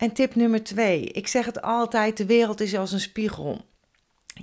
En 0.00 0.12
tip 0.12 0.34
nummer 0.34 0.62
twee. 0.62 1.04
Ik 1.04 1.26
zeg 1.26 1.46
het 1.46 1.62
altijd, 1.62 2.16
de 2.16 2.26
wereld 2.26 2.60
is 2.60 2.76
als 2.76 2.92
een 2.92 3.00
spiegel. 3.00 3.60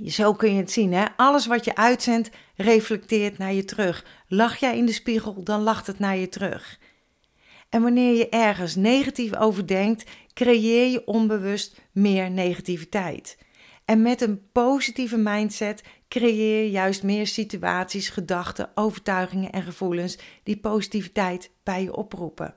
Zo 0.06 0.34
kun 0.34 0.54
je 0.54 0.60
het 0.60 0.72
zien, 0.72 0.94
hè? 0.94 1.06
Alles 1.16 1.46
wat 1.46 1.66
je 1.66 1.76
uitzendt, 1.76 2.30
reflecteert 2.56 3.38
naar 3.38 3.54
je 3.54 3.66
terug. 3.66 4.06
Lach 4.28 4.58
jij 4.58 4.78
in 4.78 4.86
de 4.86 4.92
spiegel, 4.92 5.44
dan 5.44 5.62
lacht 5.62 5.88
het 5.88 6.00
naar 6.00 6.18
je 6.18 6.30
terug. 6.30 6.80
En 7.70 7.82
wanneer 7.82 8.14
je 8.14 8.30
ergens 8.30 8.76
negatief 8.76 9.36
over 9.36 9.68
denkt, 9.68 10.04
creëer 10.34 10.92
je 10.92 11.06
onbewust 11.06 11.82
meer 11.92 12.32
negativiteit. 12.32 13.38
En 13.86 14.02
met 14.02 14.22
een 14.22 14.42
positieve 14.52 15.18
mindset 15.18 15.84
creëer 16.08 16.64
je 16.64 16.72
juist 16.72 17.04
meer 17.04 17.28
situaties, 17.28 18.10
gedachten, 18.10 18.70
overtuigingen 18.76 19.52
en 19.52 19.64
gevoelens 19.64 20.18
die 20.44 20.58
positiviteit 20.58 21.52
bij 21.64 21.84
je 21.84 21.96
oproepen. 21.96 22.56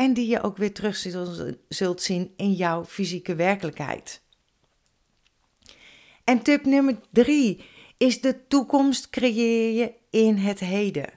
En 0.00 0.12
die 0.12 0.28
je 0.28 0.42
ook 0.42 0.56
weer 0.56 0.72
terug 0.72 1.06
zult 1.68 2.02
zien 2.02 2.32
in 2.36 2.52
jouw 2.52 2.84
fysieke 2.84 3.34
werkelijkheid. 3.34 4.22
En 6.24 6.42
tip 6.42 6.64
nummer 6.64 6.98
drie 7.10 7.64
is 7.96 8.20
de 8.20 8.46
toekomst 8.46 9.10
creëer 9.10 9.78
je 9.80 9.92
in 10.10 10.36
het 10.36 10.60
heden. 10.60 11.10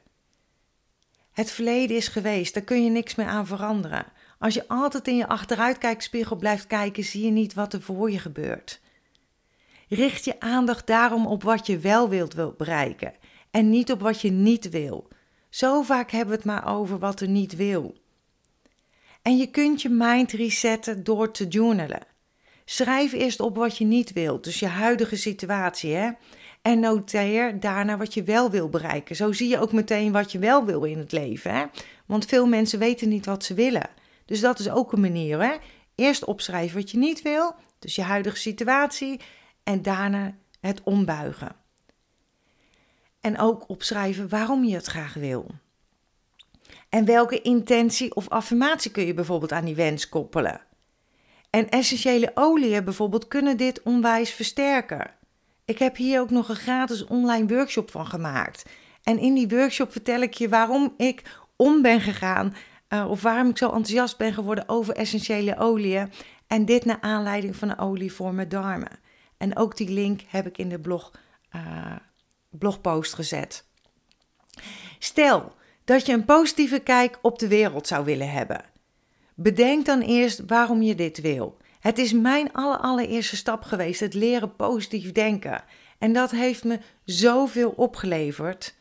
Het 1.32 1.52
verleden 1.52 1.96
is 1.96 2.08
geweest, 2.08 2.54
daar 2.54 2.64
kun 2.64 2.84
je 2.84 2.90
niks 2.90 3.16
meer 3.16 3.26
aan 3.26 3.48
veranderen. 3.48 4.06
Als 4.40 4.54
je 4.54 4.68
altijd 4.68 5.08
in 5.08 5.16
je 5.16 5.28
achteruitkijkspiegel 5.28 6.36
blijft 6.36 6.68
kijken, 6.68 7.04
zie 7.04 7.26
je 7.26 7.32
niet 7.32 7.54
wat 7.54 7.74
er 7.74 7.82
voor 7.82 8.12
je 8.12 8.20
gebeurt. 8.20 8.82
Richt 9.90 10.26
je 10.26 10.40
aandacht 10.40 10.88
daarom 10.88 11.28
op 11.28 11.44
wat 11.44 11.68
je 11.68 11.78
wel 11.78 12.10
wilt 12.10 12.58
bereiken 12.58 13.14
en 13.52 13.70
niet 13.70 13.92
op 13.92 14.02
wat 14.02 14.22
je 14.22 14.32
niet 14.32 14.70
wil. 14.70 15.08
Zo 15.50 15.82
vaak 15.82 16.12
hebben 16.12 16.30
we 16.30 16.36
het 16.36 16.46
maar 16.46 16.76
over 16.76 17.00
wat 17.00 17.22
er 17.22 17.30
niet 17.30 17.56
wil. 17.56 18.02
En 19.24 19.38
je 19.38 19.48
kunt 19.48 19.82
je 19.82 19.90
mind 19.90 20.32
resetten 20.32 21.04
door 21.04 21.32
te 21.32 21.48
journalen. 21.48 22.02
Schrijf 22.66 23.12
eerst 23.12 23.40
op 23.40 23.56
wat 23.56 23.78
je 23.78 23.86
niet 23.86 24.14
wilt, 24.14 24.44
dus 24.44 24.60
je 24.60 24.68
huidige 24.68 25.16
situatie, 25.16 25.94
hè? 25.94 26.12
En 26.62 26.80
noteer 26.80 27.60
daarna 27.60 27.98
wat 27.98 28.14
je 28.14 28.24
wel 28.24 28.50
wil 28.50 28.70
bereiken. 28.70 29.16
Zo 29.16 29.32
zie 29.32 29.50
je 29.50 29.60
ook 29.60 29.72
meteen 29.72 30.12
wat 30.12 30.32
je 30.32 30.40
wel 30.40 30.66
wil 30.66 30.84
in 30.84 30.98
het 30.98 31.12
leven, 31.12 31.56
hè? 31.56 31.66
Want 32.06 32.26
veel 32.26 32.48
mensen 32.48 32.80
weten 32.80 33.10
niet 33.10 33.26
wat 33.26 33.44
ze 33.44 33.54
willen. 33.54 33.90
Dus 34.26 34.40
dat 34.40 34.60
is 34.60 34.70
ook 34.70 34.92
een 34.92 35.02
manier, 35.02 35.42
hè? 35.42 35.56
Eerst 35.96 36.26
opschrijven 36.26 36.78
wat 36.78 36.92
je 36.92 36.98
niet 36.98 37.22
wil, 37.22 37.56
dus 37.80 37.96
je 37.96 38.02
huidige 38.02 38.38
situatie 38.38 39.20
en 39.64 39.82
daarna 39.82 40.36
het 40.60 40.84
ombuigen. 40.84 41.56
En 43.22 43.40
ook 43.40 43.70
opschrijven 43.70 44.30
waarom 44.30 44.64
je 44.64 44.76
het 44.76 44.86
graag 44.86 45.14
wil. 45.14 45.48
En 46.94 47.06
welke 47.06 47.42
intentie 47.42 48.16
of 48.16 48.30
affirmatie 48.30 48.92
kun 48.92 49.06
je 49.06 49.14
bijvoorbeeld 49.14 49.52
aan 49.52 49.66
die 49.66 49.76
wens 49.76 50.10
koppelen? 50.10 50.62
En 51.50 51.70
essentiële 51.70 52.32
oliën 52.34 52.84
bijvoorbeeld 52.84 53.28
kunnen 53.28 53.58
dit 53.58 53.82
onwijs 53.84 54.32
versterken. 54.32 55.12
Ik 55.66 55.80
heb 55.80 55.96
hier 55.96 56.20
ook 56.20 56.30
nog 56.30 56.50
een 56.50 56.56
gratis 56.56 57.06
online 57.06 57.56
workshop 57.56 57.92
van 57.92 58.06
gemaakt. 58.06 58.66
En 59.04 59.20
in 59.20 59.34
die 59.34 59.48
workshop 59.48 59.92
vertel 59.92 60.22
ik 60.22 60.34
je 60.34 60.50
waarom 60.50 60.94
ik 60.98 61.22
om 61.56 61.82
ben 61.82 62.02
gegaan 62.02 62.56
uh, 62.90 63.10
of 63.10 63.22
waarom 63.22 63.50
ik 63.50 63.58
zo 63.58 63.66
enthousiast 63.66 64.18
ben 64.18 64.34
geworden 64.34 64.70
over 64.70 64.96
essentiële 64.96 65.58
oliën. 65.58 66.12
En 66.48 66.66
dit 66.66 66.86
naar 66.86 67.02
aanleiding 67.02 67.56
van 67.56 67.70
een 67.70 67.80
olie 67.80 68.14
voor 68.14 68.34
mijn 68.34 68.50
darmen. 68.50 69.00
En 69.38 69.58
ook 69.58 69.78
die 69.78 69.90
link 69.90 70.22
heb 70.28 70.48
ik 70.48 70.58
in 70.58 70.70
de 70.70 70.80
blog, 70.80 71.12
uh, 71.56 71.96
blogpost 72.50 73.14
gezet. 73.14 73.66
Stel 75.00 75.62
dat 75.86 76.06
je 76.06 76.14
een 76.14 76.26
positieve 76.26 76.80
kijk 76.80 77.20
op 77.22 77.40
de 77.40 77.48
wereld 77.48 77.88
zou 77.88 78.06
willen 78.06 78.32
hebben. 78.32 78.66
Bedenk 79.36 79.86
dan 79.86 80.02
eerst 80.02 80.42
waarom 80.48 80.82
je 80.82 80.96
dit 80.96 81.22
wil. 81.22 81.58
Het 81.80 81.98
is 81.98 82.14
mijn 82.14 82.54
allereerste 82.54 83.36
stap 83.36 83.64
geweest, 83.64 84.00
het 84.00 84.14
leren 84.14 84.56
positief 84.56 85.12
denken. 85.12 85.64
En 85.98 86.14
dat 86.14 86.32
heeft 86.32 86.64
me 86.64 86.80
zoveel 87.06 87.70
opgeleverd. 87.70 88.76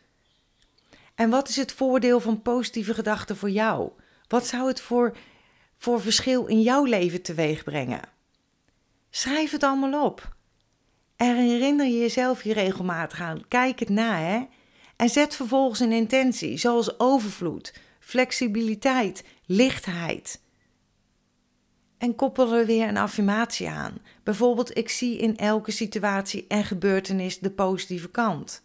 En 1.15 1.31
wat 1.31 1.49
is 1.49 1.57
het 1.57 1.73
voordeel 1.73 2.21
van 2.21 2.43
positieve 2.43 2.95
gedachten 2.95 3.37
voor 3.37 3.51
jou? 3.51 3.91
Wat 4.29 4.47
zou 4.47 4.69
het 4.69 4.81
voor, 4.81 5.17
voor 5.79 6.01
verschil 6.01 6.47
in 6.47 6.63
jouw 6.63 6.85
leven 6.85 7.23
teweeg 7.23 7.65
brengen? 7.65 8.01
Schrijf 9.11 9.51
het 9.51 9.63
allemaal 9.63 10.05
op. 10.05 10.37
En 11.17 11.37
herinner 11.37 11.87
je 11.87 11.99
jezelf 11.99 12.43
hier 12.43 12.55
regelmatig 12.55 13.21
aan. 13.21 13.49
Kijk 13.49 13.79
het 13.79 13.89
na, 13.89 14.19
hè. 14.19 14.47
En 15.03 15.09
zet 15.09 15.35
vervolgens 15.35 15.81
een 15.81 15.93
intentie, 15.93 16.57
zoals 16.57 16.99
overvloed, 16.99 17.75
flexibiliteit, 18.01 19.25
lichtheid. 19.47 20.41
En 21.99 22.15
koppel 22.15 22.55
er 22.55 22.67
weer 22.67 22.89
een 22.89 22.97
affirmatie 22.97 23.69
aan. 23.69 23.99
Bijvoorbeeld, 24.23 24.77
ik 24.77 24.89
zie 24.89 25.19
in 25.19 25.37
elke 25.37 25.71
situatie 25.71 26.45
en 26.49 26.65
gebeurtenis 26.65 27.39
de 27.39 27.51
positieve 27.51 28.11
kant. 28.11 28.63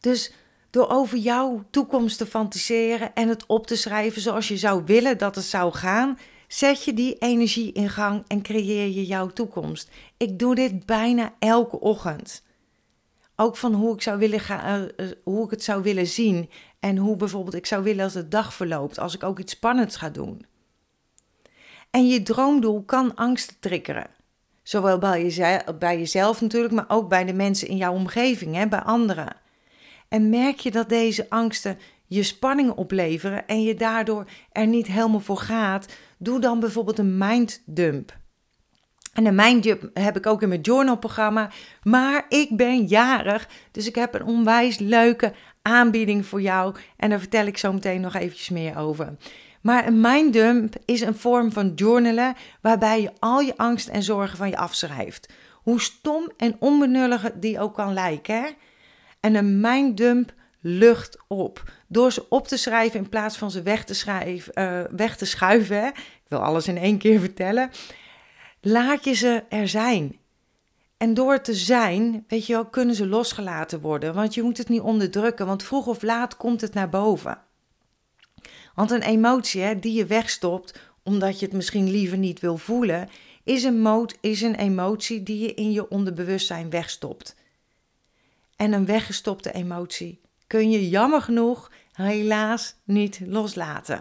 Dus 0.00 0.32
door 0.70 0.88
over 0.88 1.18
jouw 1.18 1.64
toekomst 1.70 2.18
te 2.18 2.26
fantaseren 2.26 3.14
en 3.14 3.28
het 3.28 3.46
op 3.46 3.66
te 3.66 3.76
schrijven 3.76 4.22
zoals 4.22 4.48
je 4.48 4.56
zou 4.56 4.82
willen 4.84 5.18
dat 5.18 5.34
het 5.34 5.44
zou 5.44 5.72
gaan, 5.72 6.18
zet 6.48 6.84
je 6.84 6.94
die 6.94 7.18
energie 7.18 7.72
in 7.72 7.90
gang 7.90 8.24
en 8.26 8.42
creëer 8.42 8.88
je 8.88 9.06
jouw 9.06 9.26
toekomst. 9.26 9.90
Ik 10.16 10.38
doe 10.38 10.54
dit 10.54 10.86
bijna 10.86 11.34
elke 11.38 11.80
ochtend. 11.80 12.44
Ook 13.36 13.56
van 13.56 13.74
hoe 13.74 13.94
ik, 13.94 14.02
zou 14.02 14.18
willen 14.18 14.40
gaan, 14.40 14.88
uh, 14.96 15.06
hoe 15.24 15.44
ik 15.44 15.50
het 15.50 15.62
zou 15.62 15.82
willen 15.82 16.06
zien 16.06 16.50
en 16.80 16.96
hoe 16.96 17.16
bijvoorbeeld 17.16 17.54
ik 17.54 17.66
zou 17.66 17.82
willen 17.82 18.04
als 18.04 18.12
de 18.12 18.28
dag 18.28 18.54
verloopt, 18.54 18.98
als 18.98 19.14
ik 19.14 19.22
ook 19.22 19.38
iets 19.38 19.52
spannends 19.52 19.96
ga 19.96 20.10
doen. 20.10 20.46
En 21.90 22.08
je 22.08 22.22
droomdoel 22.22 22.82
kan 22.82 23.14
angst 23.14 23.56
triggeren. 23.60 24.06
Zowel 24.62 24.98
bij, 24.98 25.22
jezelf, 25.22 25.62
bij 25.78 25.98
jezelf 25.98 26.40
natuurlijk, 26.40 26.74
maar 26.74 26.88
ook 26.88 27.08
bij 27.08 27.24
de 27.24 27.32
mensen 27.32 27.68
in 27.68 27.76
jouw 27.76 27.92
omgeving, 27.92 28.54
hè, 28.54 28.68
bij 28.68 28.82
anderen. 28.82 29.36
En 30.08 30.30
merk 30.30 30.58
je 30.58 30.70
dat 30.70 30.88
deze 30.88 31.30
angsten 31.30 31.78
je 32.06 32.22
spanning 32.22 32.70
opleveren 32.70 33.46
en 33.46 33.62
je 33.62 33.74
daardoor 33.74 34.24
er 34.52 34.66
niet 34.66 34.86
helemaal 34.86 35.20
voor 35.20 35.38
gaat, 35.38 35.86
doe 36.18 36.40
dan 36.40 36.60
bijvoorbeeld 36.60 36.98
een 36.98 37.18
minddump. 37.18 38.16
En 39.16 39.26
een 39.26 39.34
minddump 39.34 39.90
heb 39.94 40.16
ik 40.16 40.26
ook 40.26 40.42
in 40.42 40.48
mijn 40.48 40.60
journalprogramma. 40.60 41.50
Maar 41.82 42.26
ik 42.28 42.56
ben 42.56 42.86
jarig, 42.86 43.48
dus 43.70 43.86
ik 43.86 43.94
heb 43.94 44.14
een 44.14 44.24
onwijs 44.24 44.78
leuke 44.78 45.32
aanbieding 45.62 46.26
voor 46.26 46.40
jou. 46.40 46.74
En 46.96 47.10
daar 47.10 47.18
vertel 47.18 47.46
ik 47.46 47.58
zo 47.58 47.72
meteen 47.72 48.00
nog 48.00 48.14
eventjes 48.14 48.48
meer 48.48 48.78
over. 48.78 49.16
Maar 49.60 49.86
een 49.86 50.00
minddump 50.00 50.74
is 50.84 51.00
een 51.00 51.14
vorm 51.14 51.52
van 51.52 51.72
journalen 51.74 52.34
waarbij 52.60 53.00
je 53.00 53.10
al 53.18 53.40
je 53.40 53.56
angst 53.56 53.88
en 53.88 54.02
zorgen 54.02 54.36
van 54.36 54.48
je 54.48 54.56
afschrijft. 54.56 55.32
Hoe 55.52 55.80
stom 55.80 56.30
en 56.36 56.56
onbenullig 56.58 57.30
die 57.34 57.60
ook 57.60 57.74
kan 57.74 57.92
lijken. 57.92 58.42
Hè? 58.42 58.48
En 59.20 59.34
een 59.34 59.60
minddump 59.60 60.32
lucht 60.60 61.18
op. 61.26 61.62
Door 61.86 62.12
ze 62.12 62.26
op 62.28 62.48
te 62.48 62.56
schrijven 62.56 62.98
in 62.98 63.08
plaats 63.08 63.36
van 63.36 63.50
ze 63.50 63.62
weg 63.62 63.84
te, 63.84 64.40
uh, 64.54 64.80
weg 64.96 65.16
te 65.16 65.24
schuiven. 65.26 65.86
Ik 65.86 66.28
wil 66.28 66.38
alles 66.38 66.68
in 66.68 66.78
één 66.78 66.98
keer 66.98 67.20
vertellen. 67.20 67.70
Laat 68.68 69.04
je 69.04 69.12
ze 69.12 69.44
er 69.48 69.68
zijn. 69.68 70.18
En 70.96 71.14
door 71.14 71.40
te 71.40 71.54
zijn, 71.54 72.24
weet 72.28 72.46
je 72.46 72.52
wel, 72.52 72.66
kunnen 72.66 72.94
ze 72.94 73.06
losgelaten 73.06 73.80
worden. 73.80 74.14
Want 74.14 74.34
je 74.34 74.42
moet 74.42 74.58
het 74.58 74.68
niet 74.68 74.80
onderdrukken, 74.80 75.46
want 75.46 75.62
vroeg 75.62 75.86
of 75.86 76.02
laat 76.02 76.36
komt 76.36 76.60
het 76.60 76.74
naar 76.74 76.88
boven. 76.88 77.38
Want 78.74 78.90
een 78.90 79.02
emotie 79.02 79.78
die 79.78 79.92
je 79.92 80.06
wegstopt, 80.06 80.78
omdat 81.02 81.38
je 81.40 81.46
het 81.46 81.54
misschien 81.54 81.90
liever 81.90 82.18
niet 82.18 82.40
wil 82.40 82.56
voelen, 82.56 83.08
is 83.44 83.62
een, 83.64 84.08
is 84.20 84.42
een 84.42 84.54
emotie 84.54 85.22
die 85.22 85.38
je 85.38 85.54
in 85.54 85.72
je 85.72 85.88
onderbewustzijn 85.88 86.70
wegstopt. 86.70 87.36
En 88.56 88.72
een 88.72 88.86
weggestopte 88.86 89.52
emotie 89.52 90.20
kun 90.46 90.70
je 90.70 90.88
jammer 90.88 91.22
genoeg 91.22 91.70
helaas 91.92 92.74
niet 92.84 93.20
loslaten. 93.26 94.00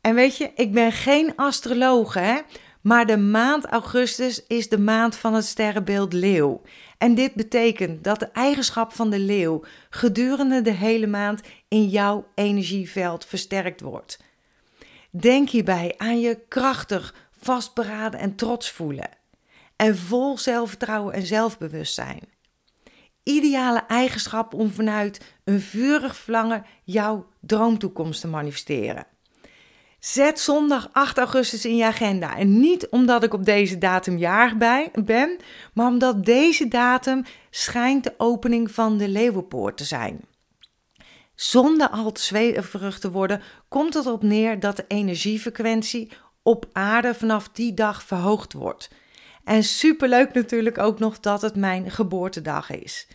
En 0.00 0.14
weet 0.14 0.36
je, 0.36 0.50
ik 0.54 0.72
ben 0.72 0.92
geen 0.92 1.36
astroloog, 1.36 2.14
hè? 2.14 2.38
Maar 2.82 3.06
de 3.06 3.16
maand 3.16 3.66
augustus 3.66 4.46
is 4.46 4.68
de 4.68 4.78
maand 4.78 5.16
van 5.16 5.34
het 5.34 5.44
sterrenbeeld 5.44 6.12
leeuw. 6.12 6.62
En 6.98 7.14
dit 7.14 7.34
betekent 7.34 8.04
dat 8.04 8.18
de 8.18 8.30
eigenschap 8.32 8.92
van 8.92 9.10
de 9.10 9.18
leeuw 9.18 9.64
gedurende 9.90 10.62
de 10.62 10.70
hele 10.70 11.06
maand 11.06 11.40
in 11.68 11.88
jouw 11.88 12.26
energieveld 12.34 13.24
versterkt 13.24 13.80
wordt. 13.80 14.22
Denk 15.10 15.48
hierbij 15.48 15.94
aan 15.96 16.20
je 16.20 16.38
krachtig, 16.48 17.14
vastberaden 17.38 18.20
en 18.20 18.36
trots 18.36 18.70
voelen. 18.70 19.08
En 19.76 19.96
vol 19.96 20.38
zelfvertrouwen 20.38 21.14
en 21.14 21.26
zelfbewustzijn 21.26 22.38
ideale 23.22 23.84
eigenschap 23.86 24.54
om 24.54 24.70
vanuit 24.70 25.34
een 25.44 25.60
vurig 25.60 26.16
verlangen 26.16 26.64
jouw 26.84 27.28
droomtoekomst 27.40 28.20
te 28.20 28.28
manifesteren. 28.28 29.06
Zet 30.00 30.40
zondag 30.40 30.88
8 30.92 31.18
augustus 31.18 31.64
in 31.64 31.76
je 31.76 31.84
agenda. 31.84 32.36
En 32.36 32.60
niet 32.60 32.88
omdat 32.88 33.22
ik 33.22 33.34
op 33.34 33.44
deze 33.44 33.78
datum 33.78 34.18
jarig 34.18 34.56
ben, 35.04 35.36
maar 35.74 35.86
omdat 35.86 36.24
deze 36.24 36.68
datum 36.68 37.24
schijnt 37.50 38.04
de 38.04 38.14
opening 38.16 38.70
van 38.70 38.98
de 38.98 39.08
Leeuwenpoort 39.08 39.76
te 39.76 39.84
zijn. 39.84 40.20
Zonder 41.34 41.88
al 41.88 42.12
te 42.12 42.22
zweverig 42.22 42.98
te 42.98 43.10
worden, 43.10 43.42
komt 43.68 43.94
het 43.94 44.06
erop 44.06 44.22
neer 44.22 44.60
dat 44.60 44.76
de 44.76 44.84
energiefrequentie 44.88 46.10
op 46.42 46.68
aarde 46.72 47.14
vanaf 47.14 47.48
die 47.48 47.74
dag 47.74 48.02
verhoogd 48.02 48.52
wordt. 48.52 48.90
En 49.44 49.64
superleuk 49.64 50.32
natuurlijk 50.32 50.78
ook 50.78 50.98
nog 50.98 51.20
dat 51.20 51.42
het 51.42 51.56
mijn 51.56 51.90
geboortedag 51.90 52.70
is. 52.70 53.08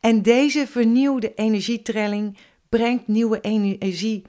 En 0.00 0.22
deze 0.22 0.66
vernieuwde 0.66 1.34
energietrelling 1.34 2.38
brengt 2.68 3.06
nieuwe 3.06 3.40
energie. 3.40 4.24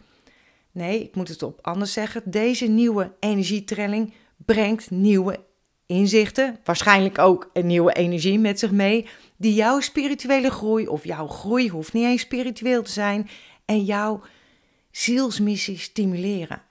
Nee, 0.75 1.03
ik 1.03 1.15
moet 1.15 1.27
het 1.27 1.43
op 1.43 1.59
anders 1.61 1.93
zeggen. 1.93 2.21
Deze 2.25 2.65
nieuwe 2.65 3.11
energietrelling 3.19 4.13
brengt 4.45 4.91
nieuwe 4.91 5.39
inzichten, 5.85 6.59
waarschijnlijk 6.63 7.17
ook 7.17 7.49
een 7.53 7.67
nieuwe 7.67 7.93
energie 7.93 8.39
met 8.39 8.59
zich 8.59 8.71
mee, 8.71 9.07
die 9.37 9.53
jouw 9.53 9.79
spirituele 9.79 10.51
groei 10.51 10.87
of 10.87 11.03
jouw 11.03 11.27
groei 11.27 11.69
hoeft 11.69 11.93
niet 11.93 12.03
eens 12.03 12.21
spiritueel 12.21 12.83
te 12.83 12.91
zijn 12.91 13.29
en 13.65 13.83
jouw 13.83 14.21
zielsmissie 14.91 15.77
stimuleren. 15.77 16.61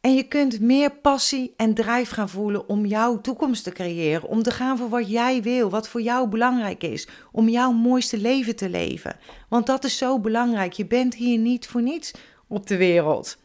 En 0.00 0.14
je 0.14 0.22
kunt 0.22 0.60
meer 0.60 0.90
passie 0.90 1.54
en 1.56 1.74
drijf 1.74 2.10
gaan 2.10 2.28
voelen 2.28 2.68
om 2.68 2.86
jouw 2.86 3.20
toekomst 3.20 3.64
te 3.64 3.70
creëren. 3.70 4.28
Om 4.28 4.42
te 4.42 4.50
gaan 4.50 4.78
voor 4.78 4.88
wat 4.88 5.10
jij 5.10 5.42
wil, 5.42 5.70
wat 5.70 5.88
voor 5.88 6.02
jou 6.02 6.28
belangrijk 6.28 6.82
is. 6.82 7.08
Om 7.32 7.48
jouw 7.48 7.72
mooiste 7.72 8.18
leven 8.18 8.56
te 8.56 8.68
leven. 8.68 9.16
Want 9.48 9.66
dat 9.66 9.84
is 9.84 9.96
zo 9.96 10.18
belangrijk. 10.18 10.72
Je 10.72 10.86
bent 10.86 11.14
hier 11.14 11.38
niet 11.38 11.66
voor 11.66 11.82
niets 11.82 12.12
op 12.50 12.66
de 12.66 12.76
wereld. 12.76 13.38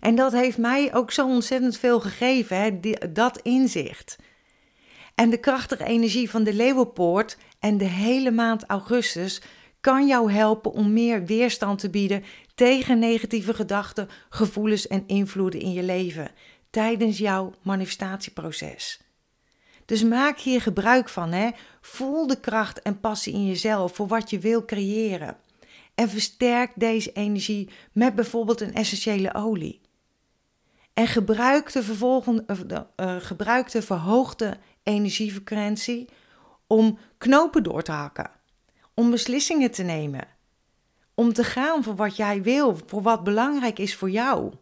En 0.00 0.14
dat 0.14 0.32
heeft 0.32 0.58
mij 0.58 0.94
ook 0.94 1.10
zo 1.10 1.26
ontzettend 1.26 1.76
veel 1.76 2.00
gegeven, 2.00 2.56
hè? 2.56 2.80
dat 3.12 3.38
inzicht. 3.38 4.16
En 5.14 5.30
de 5.30 5.38
krachtige 5.38 5.84
energie 5.84 6.30
van 6.30 6.44
de 6.44 6.54
Leeuwenpoort 6.54 7.36
en 7.58 7.78
de 7.78 7.84
hele 7.84 8.30
maand 8.30 8.64
augustus 8.64 9.42
kan 9.80 10.06
jou 10.06 10.32
helpen 10.32 10.72
om 10.72 10.92
meer 10.92 11.24
weerstand 11.24 11.78
te 11.78 11.90
bieden 11.90 12.24
tegen 12.54 12.98
negatieve 12.98 13.54
gedachten, 13.54 14.08
gevoelens 14.28 14.86
en 14.86 15.04
invloeden 15.06 15.60
in 15.60 15.72
je 15.72 15.82
leven 15.82 16.30
tijdens 16.70 17.18
jouw 17.18 17.52
manifestatieproces. 17.62 19.00
Dus 19.84 20.02
maak 20.02 20.38
hier 20.38 20.60
gebruik 20.60 21.08
van. 21.08 21.32
Hè? 21.32 21.50
Voel 21.80 22.26
de 22.26 22.40
kracht 22.40 22.82
en 22.82 23.00
passie 23.00 23.32
in 23.32 23.46
jezelf 23.46 23.94
voor 23.94 24.06
wat 24.06 24.30
je 24.30 24.38
wil 24.38 24.64
creëren. 24.64 25.36
En 25.94 26.08
versterk 26.08 26.72
deze 26.74 27.12
energie 27.12 27.70
met 27.92 28.14
bijvoorbeeld 28.14 28.60
een 28.60 28.74
essentiële 28.74 29.34
olie. 29.34 29.80
En 30.94 31.06
gebruik 31.06 31.72
de, 31.72 31.82
vervolgende, 31.82 32.86
uh, 32.96 33.16
gebruik 33.18 33.70
de 33.70 33.82
verhoogde 33.82 34.56
energiefrequentie 34.82 36.08
om 36.66 36.98
knopen 37.18 37.62
door 37.62 37.82
te 37.82 37.92
hakken, 37.92 38.30
om 38.94 39.10
beslissingen 39.10 39.70
te 39.70 39.82
nemen, 39.82 40.28
om 41.14 41.32
te 41.32 41.44
gaan 41.44 41.82
voor 41.82 41.94
wat 41.94 42.16
jij 42.16 42.42
wil, 42.42 42.78
voor 42.86 43.02
wat 43.02 43.24
belangrijk 43.24 43.78
is 43.78 43.96
voor 43.96 44.10
jou. 44.10 44.52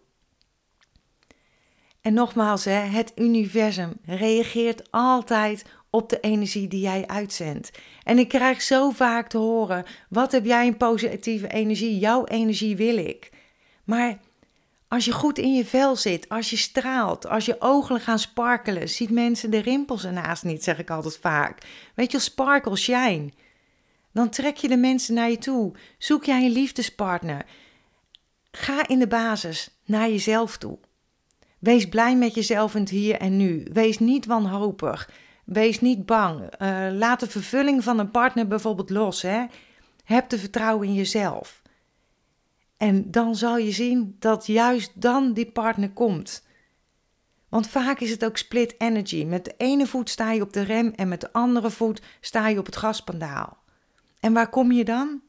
En 2.00 2.14
nogmaals, 2.14 2.64
hè, 2.64 2.72
het 2.72 3.12
universum 3.16 3.92
reageert 4.04 4.90
altijd 4.90 5.64
op 5.90 6.08
de 6.08 6.20
energie 6.20 6.68
die 6.68 6.80
jij 6.80 7.06
uitzendt. 7.06 7.70
En 8.02 8.18
ik 8.18 8.28
krijg 8.28 8.62
zo 8.62 8.90
vaak 8.90 9.28
te 9.28 9.38
horen: 9.38 9.84
wat 10.08 10.32
heb 10.32 10.44
jij 10.44 10.66
een 10.66 10.76
positieve 10.76 11.48
energie? 11.48 11.98
Jouw 11.98 12.24
energie 12.24 12.76
wil 12.76 12.96
ik. 12.96 13.30
Maar 13.84 14.18
als 14.88 15.04
je 15.04 15.12
goed 15.12 15.38
in 15.38 15.54
je 15.54 15.64
vel 15.64 15.96
zit, 15.96 16.28
als 16.28 16.50
je 16.50 16.56
straalt, 16.56 17.26
als 17.26 17.44
je 17.44 17.60
ogen 17.60 18.00
gaan 18.00 18.18
sparkelen, 18.18 18.88
ziet 18.88 19.10
mensen 19.10 19.50
de 19.50 19.58
rimpels 19.58 20.04
ernaast 20.04 20.44
niet, 20.44 20.64
zeg 20.64 20.78
ik 20.78 20.90
altijd 20.90 21.18
vaak. 21.18 21.58
Weet 21.94 22.12
je, 22.12 22.18
sparkle, 22.18 22.76
shine. 22.76 23.30
Dan 24.12 24.30
trek 24.30 24.56
je 24.56 24.68
de 24.68 24.76
mensen 24.76 25.14
naar 25.14 25.30
je 25.30 25.38
toe. 25.38 25.72
Zoek 25.98 26.24
jij 26.24 26.44
een 26.44 26.52
liefdespartner. 26.52 27.44
Ga 28.50 28.88
in 28.88 28.98
de 28.98 29.06
basis 29.06 29.70
naar 29.84 30.08
jezelf 30.08 30.56
toe. 30.58 30.78
Wees 31.58 31.88
blij 31.88 32.16
met 32.16 32.34
jezelf 32.34 32.74
in 32.74 32.80
het 32.80 32.90
hier 32.90 33.16
en 33.16 33.36
nu. 33.36 33.66
Wees 33.72 33.98
niet 33.98 34.26
wanhopig. 34.26 35.10
Wees 35.50 35.80
niet 35.80 36.06
bang. 36.06 36.40
Uh, 36.40 36.88
laat 36.92 37.20
de 37.20 37.26
vervulling 37.26 37.84
van 37.84 37.98
een 37.98 38.10
partner 38.10 38.46
bijvoorbeeld 38.46 38.90
los. 38.90 39.22
Hè? 39.22 39.44
Heb 40.04 40.28
de 40.28 40.38
vertrouwen 40.38 40.86
in 40.86 40.94
jezelf. 40.94 41.62
En 42.76 43.10
dan 43.10 43.36
zal 43.36 43.56
je 43.56 43.70
zien 43.70 44.16
dat 44.18 44.46
juist 44.46 45.00
dan 45.00 45.32
die 45.32 45.50
partner 45.50 45.90
komt. 45.90 46.46
Want 47.48 47.68
vaak 47.68 48.00
is 48.00 48.10
het 48.10 48.24
ook 48.24 48.36
split 48.36 48.74
energy. 48.78 49.24
Met 49.24 49.44
de 49.44 49.54
ene 49.56 49.86
voet 49.86 50.10
sta 50.10 50.32
je 50.32 50.42
op 50.42 50.52
de 50.52 50.62
rem 50.62 50.92
en 50.96 51.08
met 51.08 51.20
de 51.20 51.32
andere 51.32 51.70
voet 51.70 52.02
sta 52.20 52.48
je 52.48 52.58
op 52.58 52.66
het 52.66 52.76
gaspandaal. 52.76 53.58
En 54.20 54.32
waar 54.32 54.50
kom 54.50 54.72
je 54.72 54.84
dan? 54.84 55.20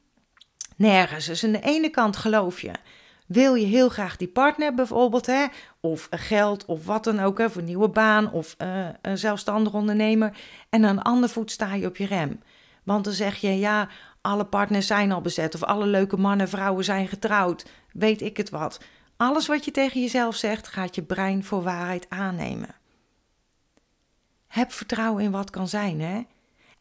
Nergens. 0.76 1.26
Dus 1.26 1.44
aan 1.44 1.52
de 1.52 1.62
ene 1.62 1.90
kant 1.90 2.16
geloof 2.16 2.62
je, 2.62 2.72
wil 3.32 3.56
je 3.56 3.65
heel 3.65 3.89
graag 3.89 4.17
die 4.17 4.28
partner 4.28 4.74
bijvoorbeeld, 4.74 5.26
hè, 5.26 5.46
of 5.80 6.08
geld 6.10 6.65
of 6.65 6.86
wat 6.86 7.04
dan 7.04 7.20
ook, 7.20 7.38
hè, 7.38 7.50
voor 7.50 7.62
een 7.62 7.67
nieuwe 7.67 7.89
baan 7.89 8.32
of 8.32 8.56
uh, 8.58 8.88
een 9.02 9.17
zelfstandig 9.17 9.74
ondernemer. 9.74 10.38
En 10.70 10.86
aan 10.86 10.96
de 10.96 11.04
andere 11.04 11.34
voet 11.34 11.52
sta 11.52 11.74
je 11.74 11.88
op 11.88 11.98
je 11.98 12.06
rem. 12.06 12.39
Want 12.84 13.04
dan 13.04 13.13
zeg 13.13 13.38
je, 13.38 13.60
ja, 13.60 13.88
alle 14.22 14.46
partners 14.46 14.88
zijn 14.88 15.12
al 15.12 15.22
bezet 15.22 15.56
of 15.56 15.63
alle 15.63 15.86
leuke 15.86 16.17
mannen 16.17 16.46
en 16.46 16.52
vrouwen 16.52 16.84
zijn 16.84 17.08
getrouwd, 17.08 17.65
weet 17.94 18.22
ik 18.22 18.38
het 18.38 18.50
wat. 18.50 18.80
Alles 19.17 19.48
wat 19.48 19.65
je 19.65 19.72
tegen 19.72 20.02
jezelf 20.02 20.36
zegt, 20.36 20.67
gaat 20.67 20.96
je 20.96 21.02
brein 21.02 21.44
voor 21.44 21.63
waarheid 21.63 22.06
aannemen. 22.10 22.76
Heb 24.48 24.72
vertrouwen 24.72 25.24
in 25.24 25.32
wat 25.32 25.50
kan 25.50 25.67
zijn, 25.67 26.02
hè? 26.02 26.22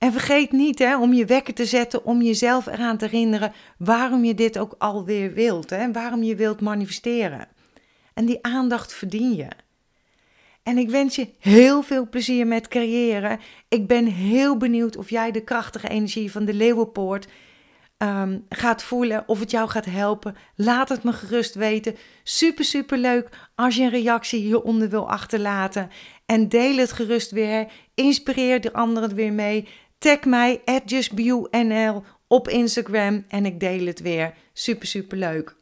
En 0.01 0.13
vergeet 0.13 0.53
niet 0.53 0.79
hè, 0.79 0.99
om 0.99 1.13
je 1.13 1.25
wekker 1.25 1.55
te 1.55 1.65
zetten, 1.65 2.05
om 2.05 2.23
jezelf 2.23 2.67
eraan 2.67 2.97
te 2.97 3.05
herinneren 3.05 3.53
waarom 3.79 4.25
je 4.25 4.35
dit 4.35 4.59
ook 4.59 4.75
alweer 4.79 5.33
wilt. 5.33 5.71
Hè, 5.71 5.93
waarom 5.93 6.23
je 6.23 6.35
wilt 6.35 6.61
manifesteren. 6.61 7.49
En 8.15 8.25
die 8.25 8.39
aandacht 8.43 8.95
verdien 8.95 9.35
je. 9.35 9.49
En 10.63 10.79
ik 10.79 10.91
wens 10.91 11.17
je 11.17 11.29
heel 11.39 11.83
veel 11.83 12.09
plezier 12.09 12.47
met 12.47 12.69
creëren. 12.69 13.41
Ik 13.69 13.87
ben 13.87 14.07
heel 14.07 14.57
benieuwd 14.57 14.97
of 14.97 15.11
jij 15.11 15.31
de 15.31 15.45
krachtige 15.45 15.89
energie 15.89 16.31
van 16.31 16.45
de 16.45 16.55
Leeuwenpoort 16.55 17.27
Ehm, 18.01 18.39
gaat 18.49 18.83
voelen, 18.83 19.25
of 19.27 19.41
het 19.41 19.51
jou 19.51 19.69
gaat 19.69 19.85
helpen. 19.85 20.37
Laat 20.55 20.89
het 20.89 21.03
me 21.03 21.13
gerust 21.13 21.55
weten. 21.55 21.97
Super, 22.23 22.65
super 22.65 22.99
leuk 22.99 23.29
als 23.55 23.77
je 23.77 23.83
een 23.83 23.91
reactie 23.91 24.41
hieronder 24.41 24.89
wil 24.89 25.11
achterlaten. 25.11 25.91
En 26.27 26.49
deel 26.49 26.77
het 26.77 26.93
gerust 26.93 27.31
weer. 27.31 27.73
Inspireer 27.95 28.61
de 28.61 28.73
anderen 28.73 29.15
weer 29.15 29.33
mee. 29.33 29.69
Tag 30.01 30.25
mij, 30.25 30.63
justbionl 30.85 32.05
op 32.27 32.49
Instagram 32.49 33.25
en 33.29 33.47
ik 33.47 33.61
deel 33.61 33.87
het 33.87 34.01
weer. 34.01 34.35
Super, 34.53 34.87
super 34.87 35.19
leuk. 35.19 35.57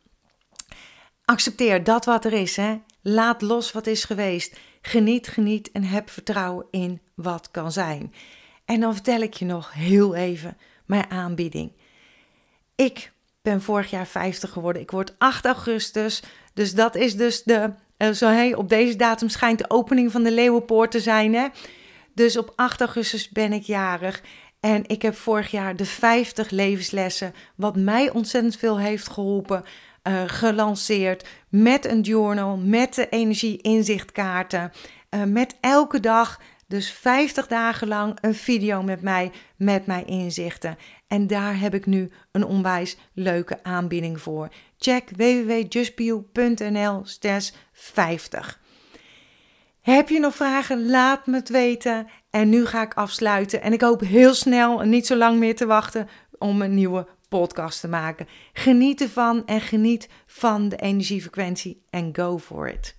Accepteer 1.24 1.85
dat 1.85 2.05
wat 2.05 2.24
er 2.24 2.33
is. 2.33 2.57
Hè? 2.57 2.81
Laat 3.03 3.42
los 3.42 3.72
wat 3.72 3.87
is 3.87 4.05
geweest. 4.05 4.57
Geniet, 4.83 5.29
geniet 5.29 5.70
en 5.72 5.83
heb 5.83 6.11
vertrouwen 6.11 6.66
in 6.70 7.01
wat 7.14 7.51
kan 7.51 7.72
zijn. 7.72 8.12
En 8.64 8.81
dan 8.81 8.94
vertel 8.94 9.20
ik 9.20 9.35
je 9.35 9.44
nog 9.44 9.72
heel 9.72 10.14
even 10.14 10.57
mijn 10.87 11.11
aanbieding. 11.11 11.72
Ik 12.74 13.12
ben 13.42 13.62
vorig 13.62 13.90
jaar 13.90 14.07
50 14.07 14.51
geworden. 14.51 14.83
Ik 14.83 14.90
word 14.90 15.14
8 15.18 15.44
augustus. 15.44 16.22
Dus 16.55 16.74
dat 16.74 16.94
is 16.94 17.16
dus 17.16 17.42
de. 17.42 17.72
Uh, 17.98 18.11
zo, 18.11 18.27
hey, 18.27 18.55
op 18.55 18.68
deze 18.68 18.96
datum 18.96 19.29
schijnt 19.29 19.59
de 19.59 19.70
opening 19.70 20.12
van 20.12 20.22
de 20.22 20.33
Leeuwenpoort 20.33 20.90
te 20.90 21.01
zijn. 21.01 21.35
Hè? 21.35 21.46
Dus 22.18 22.37
op 22.37 22.52
8 22.57 22.81
augustus 22.81 23.28
ben 23.28 23.52
ik 23.52 23.62
jarig. 23.62 24.22
En 24.61 24.83
ik 24.87 25.02
heb 25.02 25.14
vorig 25.14 25.50
jaar 25.50 25.76
de 25.76 25.85
50 25.85 26.50
levenslessen, 26.50 27.35
wat 27.54 27.76
mij 27.76 28.11
ontzettend 28.11 28.57
veel 28.57 28.78
heeft 28.78 29.09
geholpen, 29.09 29.64
uh, 30.02 30.22
gelanceerd. 30.26 31.28
Met 31.48 31.85
een 31.85 32.00
journal, 32.00 32.57
met 32.57 32.94
de 32.94 33.09
energie-inzichtkaarten. 33.09 34.72
Uh, 35.11 35.22
met 35.24 35.57
elke 35.61 36.00
dag 36.00 36.40
dus 36.66 36.90
50 36.90 37.46
dagen 37.46 37.88
lang 37.88 38.18
een 38.20 38.35
video 38.35 38.83
met 38.83 39.02
mij, 39.02 39.33
met 39.57 39.87
mijn 39.87 40.07
inzichten. 40.07 40.78
En 41.07 41.26
daar 41.26 41.61
heb 41.61 41.74
ik 41.74 41.87
nu 41.87 42.11
een 42.33 42.44
onwijs 42.44 42.96
leuke 43.14 43.62
aanbieding 43.62 44.20
voor. 44.20 44.48
Check 44.78 45.09
www.justbio.nl 45.16 47.02
50. 47.72 48.61
Heb 49.88 50.09
je 50.09 50.20
nog 50.20 50.35
vragen? 50.35 50.90
Laat 50.90 51.27
me 51.27 51.35
het 51.35 51.48
weten. 51.48 52.07
En 52.31 52.48
nu 52.48 52.66
ga 52.66 52.83
ik 52.83 52.94
afsluiten. 52.94 53.62
En 53.62 53.72
ik 53.72 53.81
hoop 53.81 54.01
heel 54.01 54.35
snel 54.35 54.83
en 54.83 54.88
niet 54.88 55.07
zo 55.07 55.16
lang 55.16 55.38
meer 55.38 55.57
te 55.57 55.66
wachten 55.66 56.09
om 56.38 56.62
een 56.62 56.74
nieuwe 56.74 57.07
podcast 57.29 57.81
te 57.81 57.88
maken. 57.88 58.27
Geniet 58.53 59.01
ervan 59.01 59.46
en 59.46 59.61
geniet 59.61 60.09
van 60.27 60.68
de 60.68 60.77
energiefrequentie 60.77 61.83
en 61.90 62.16
go 62.16 62.38
for 62.38 62.68
it. 62.68 62.97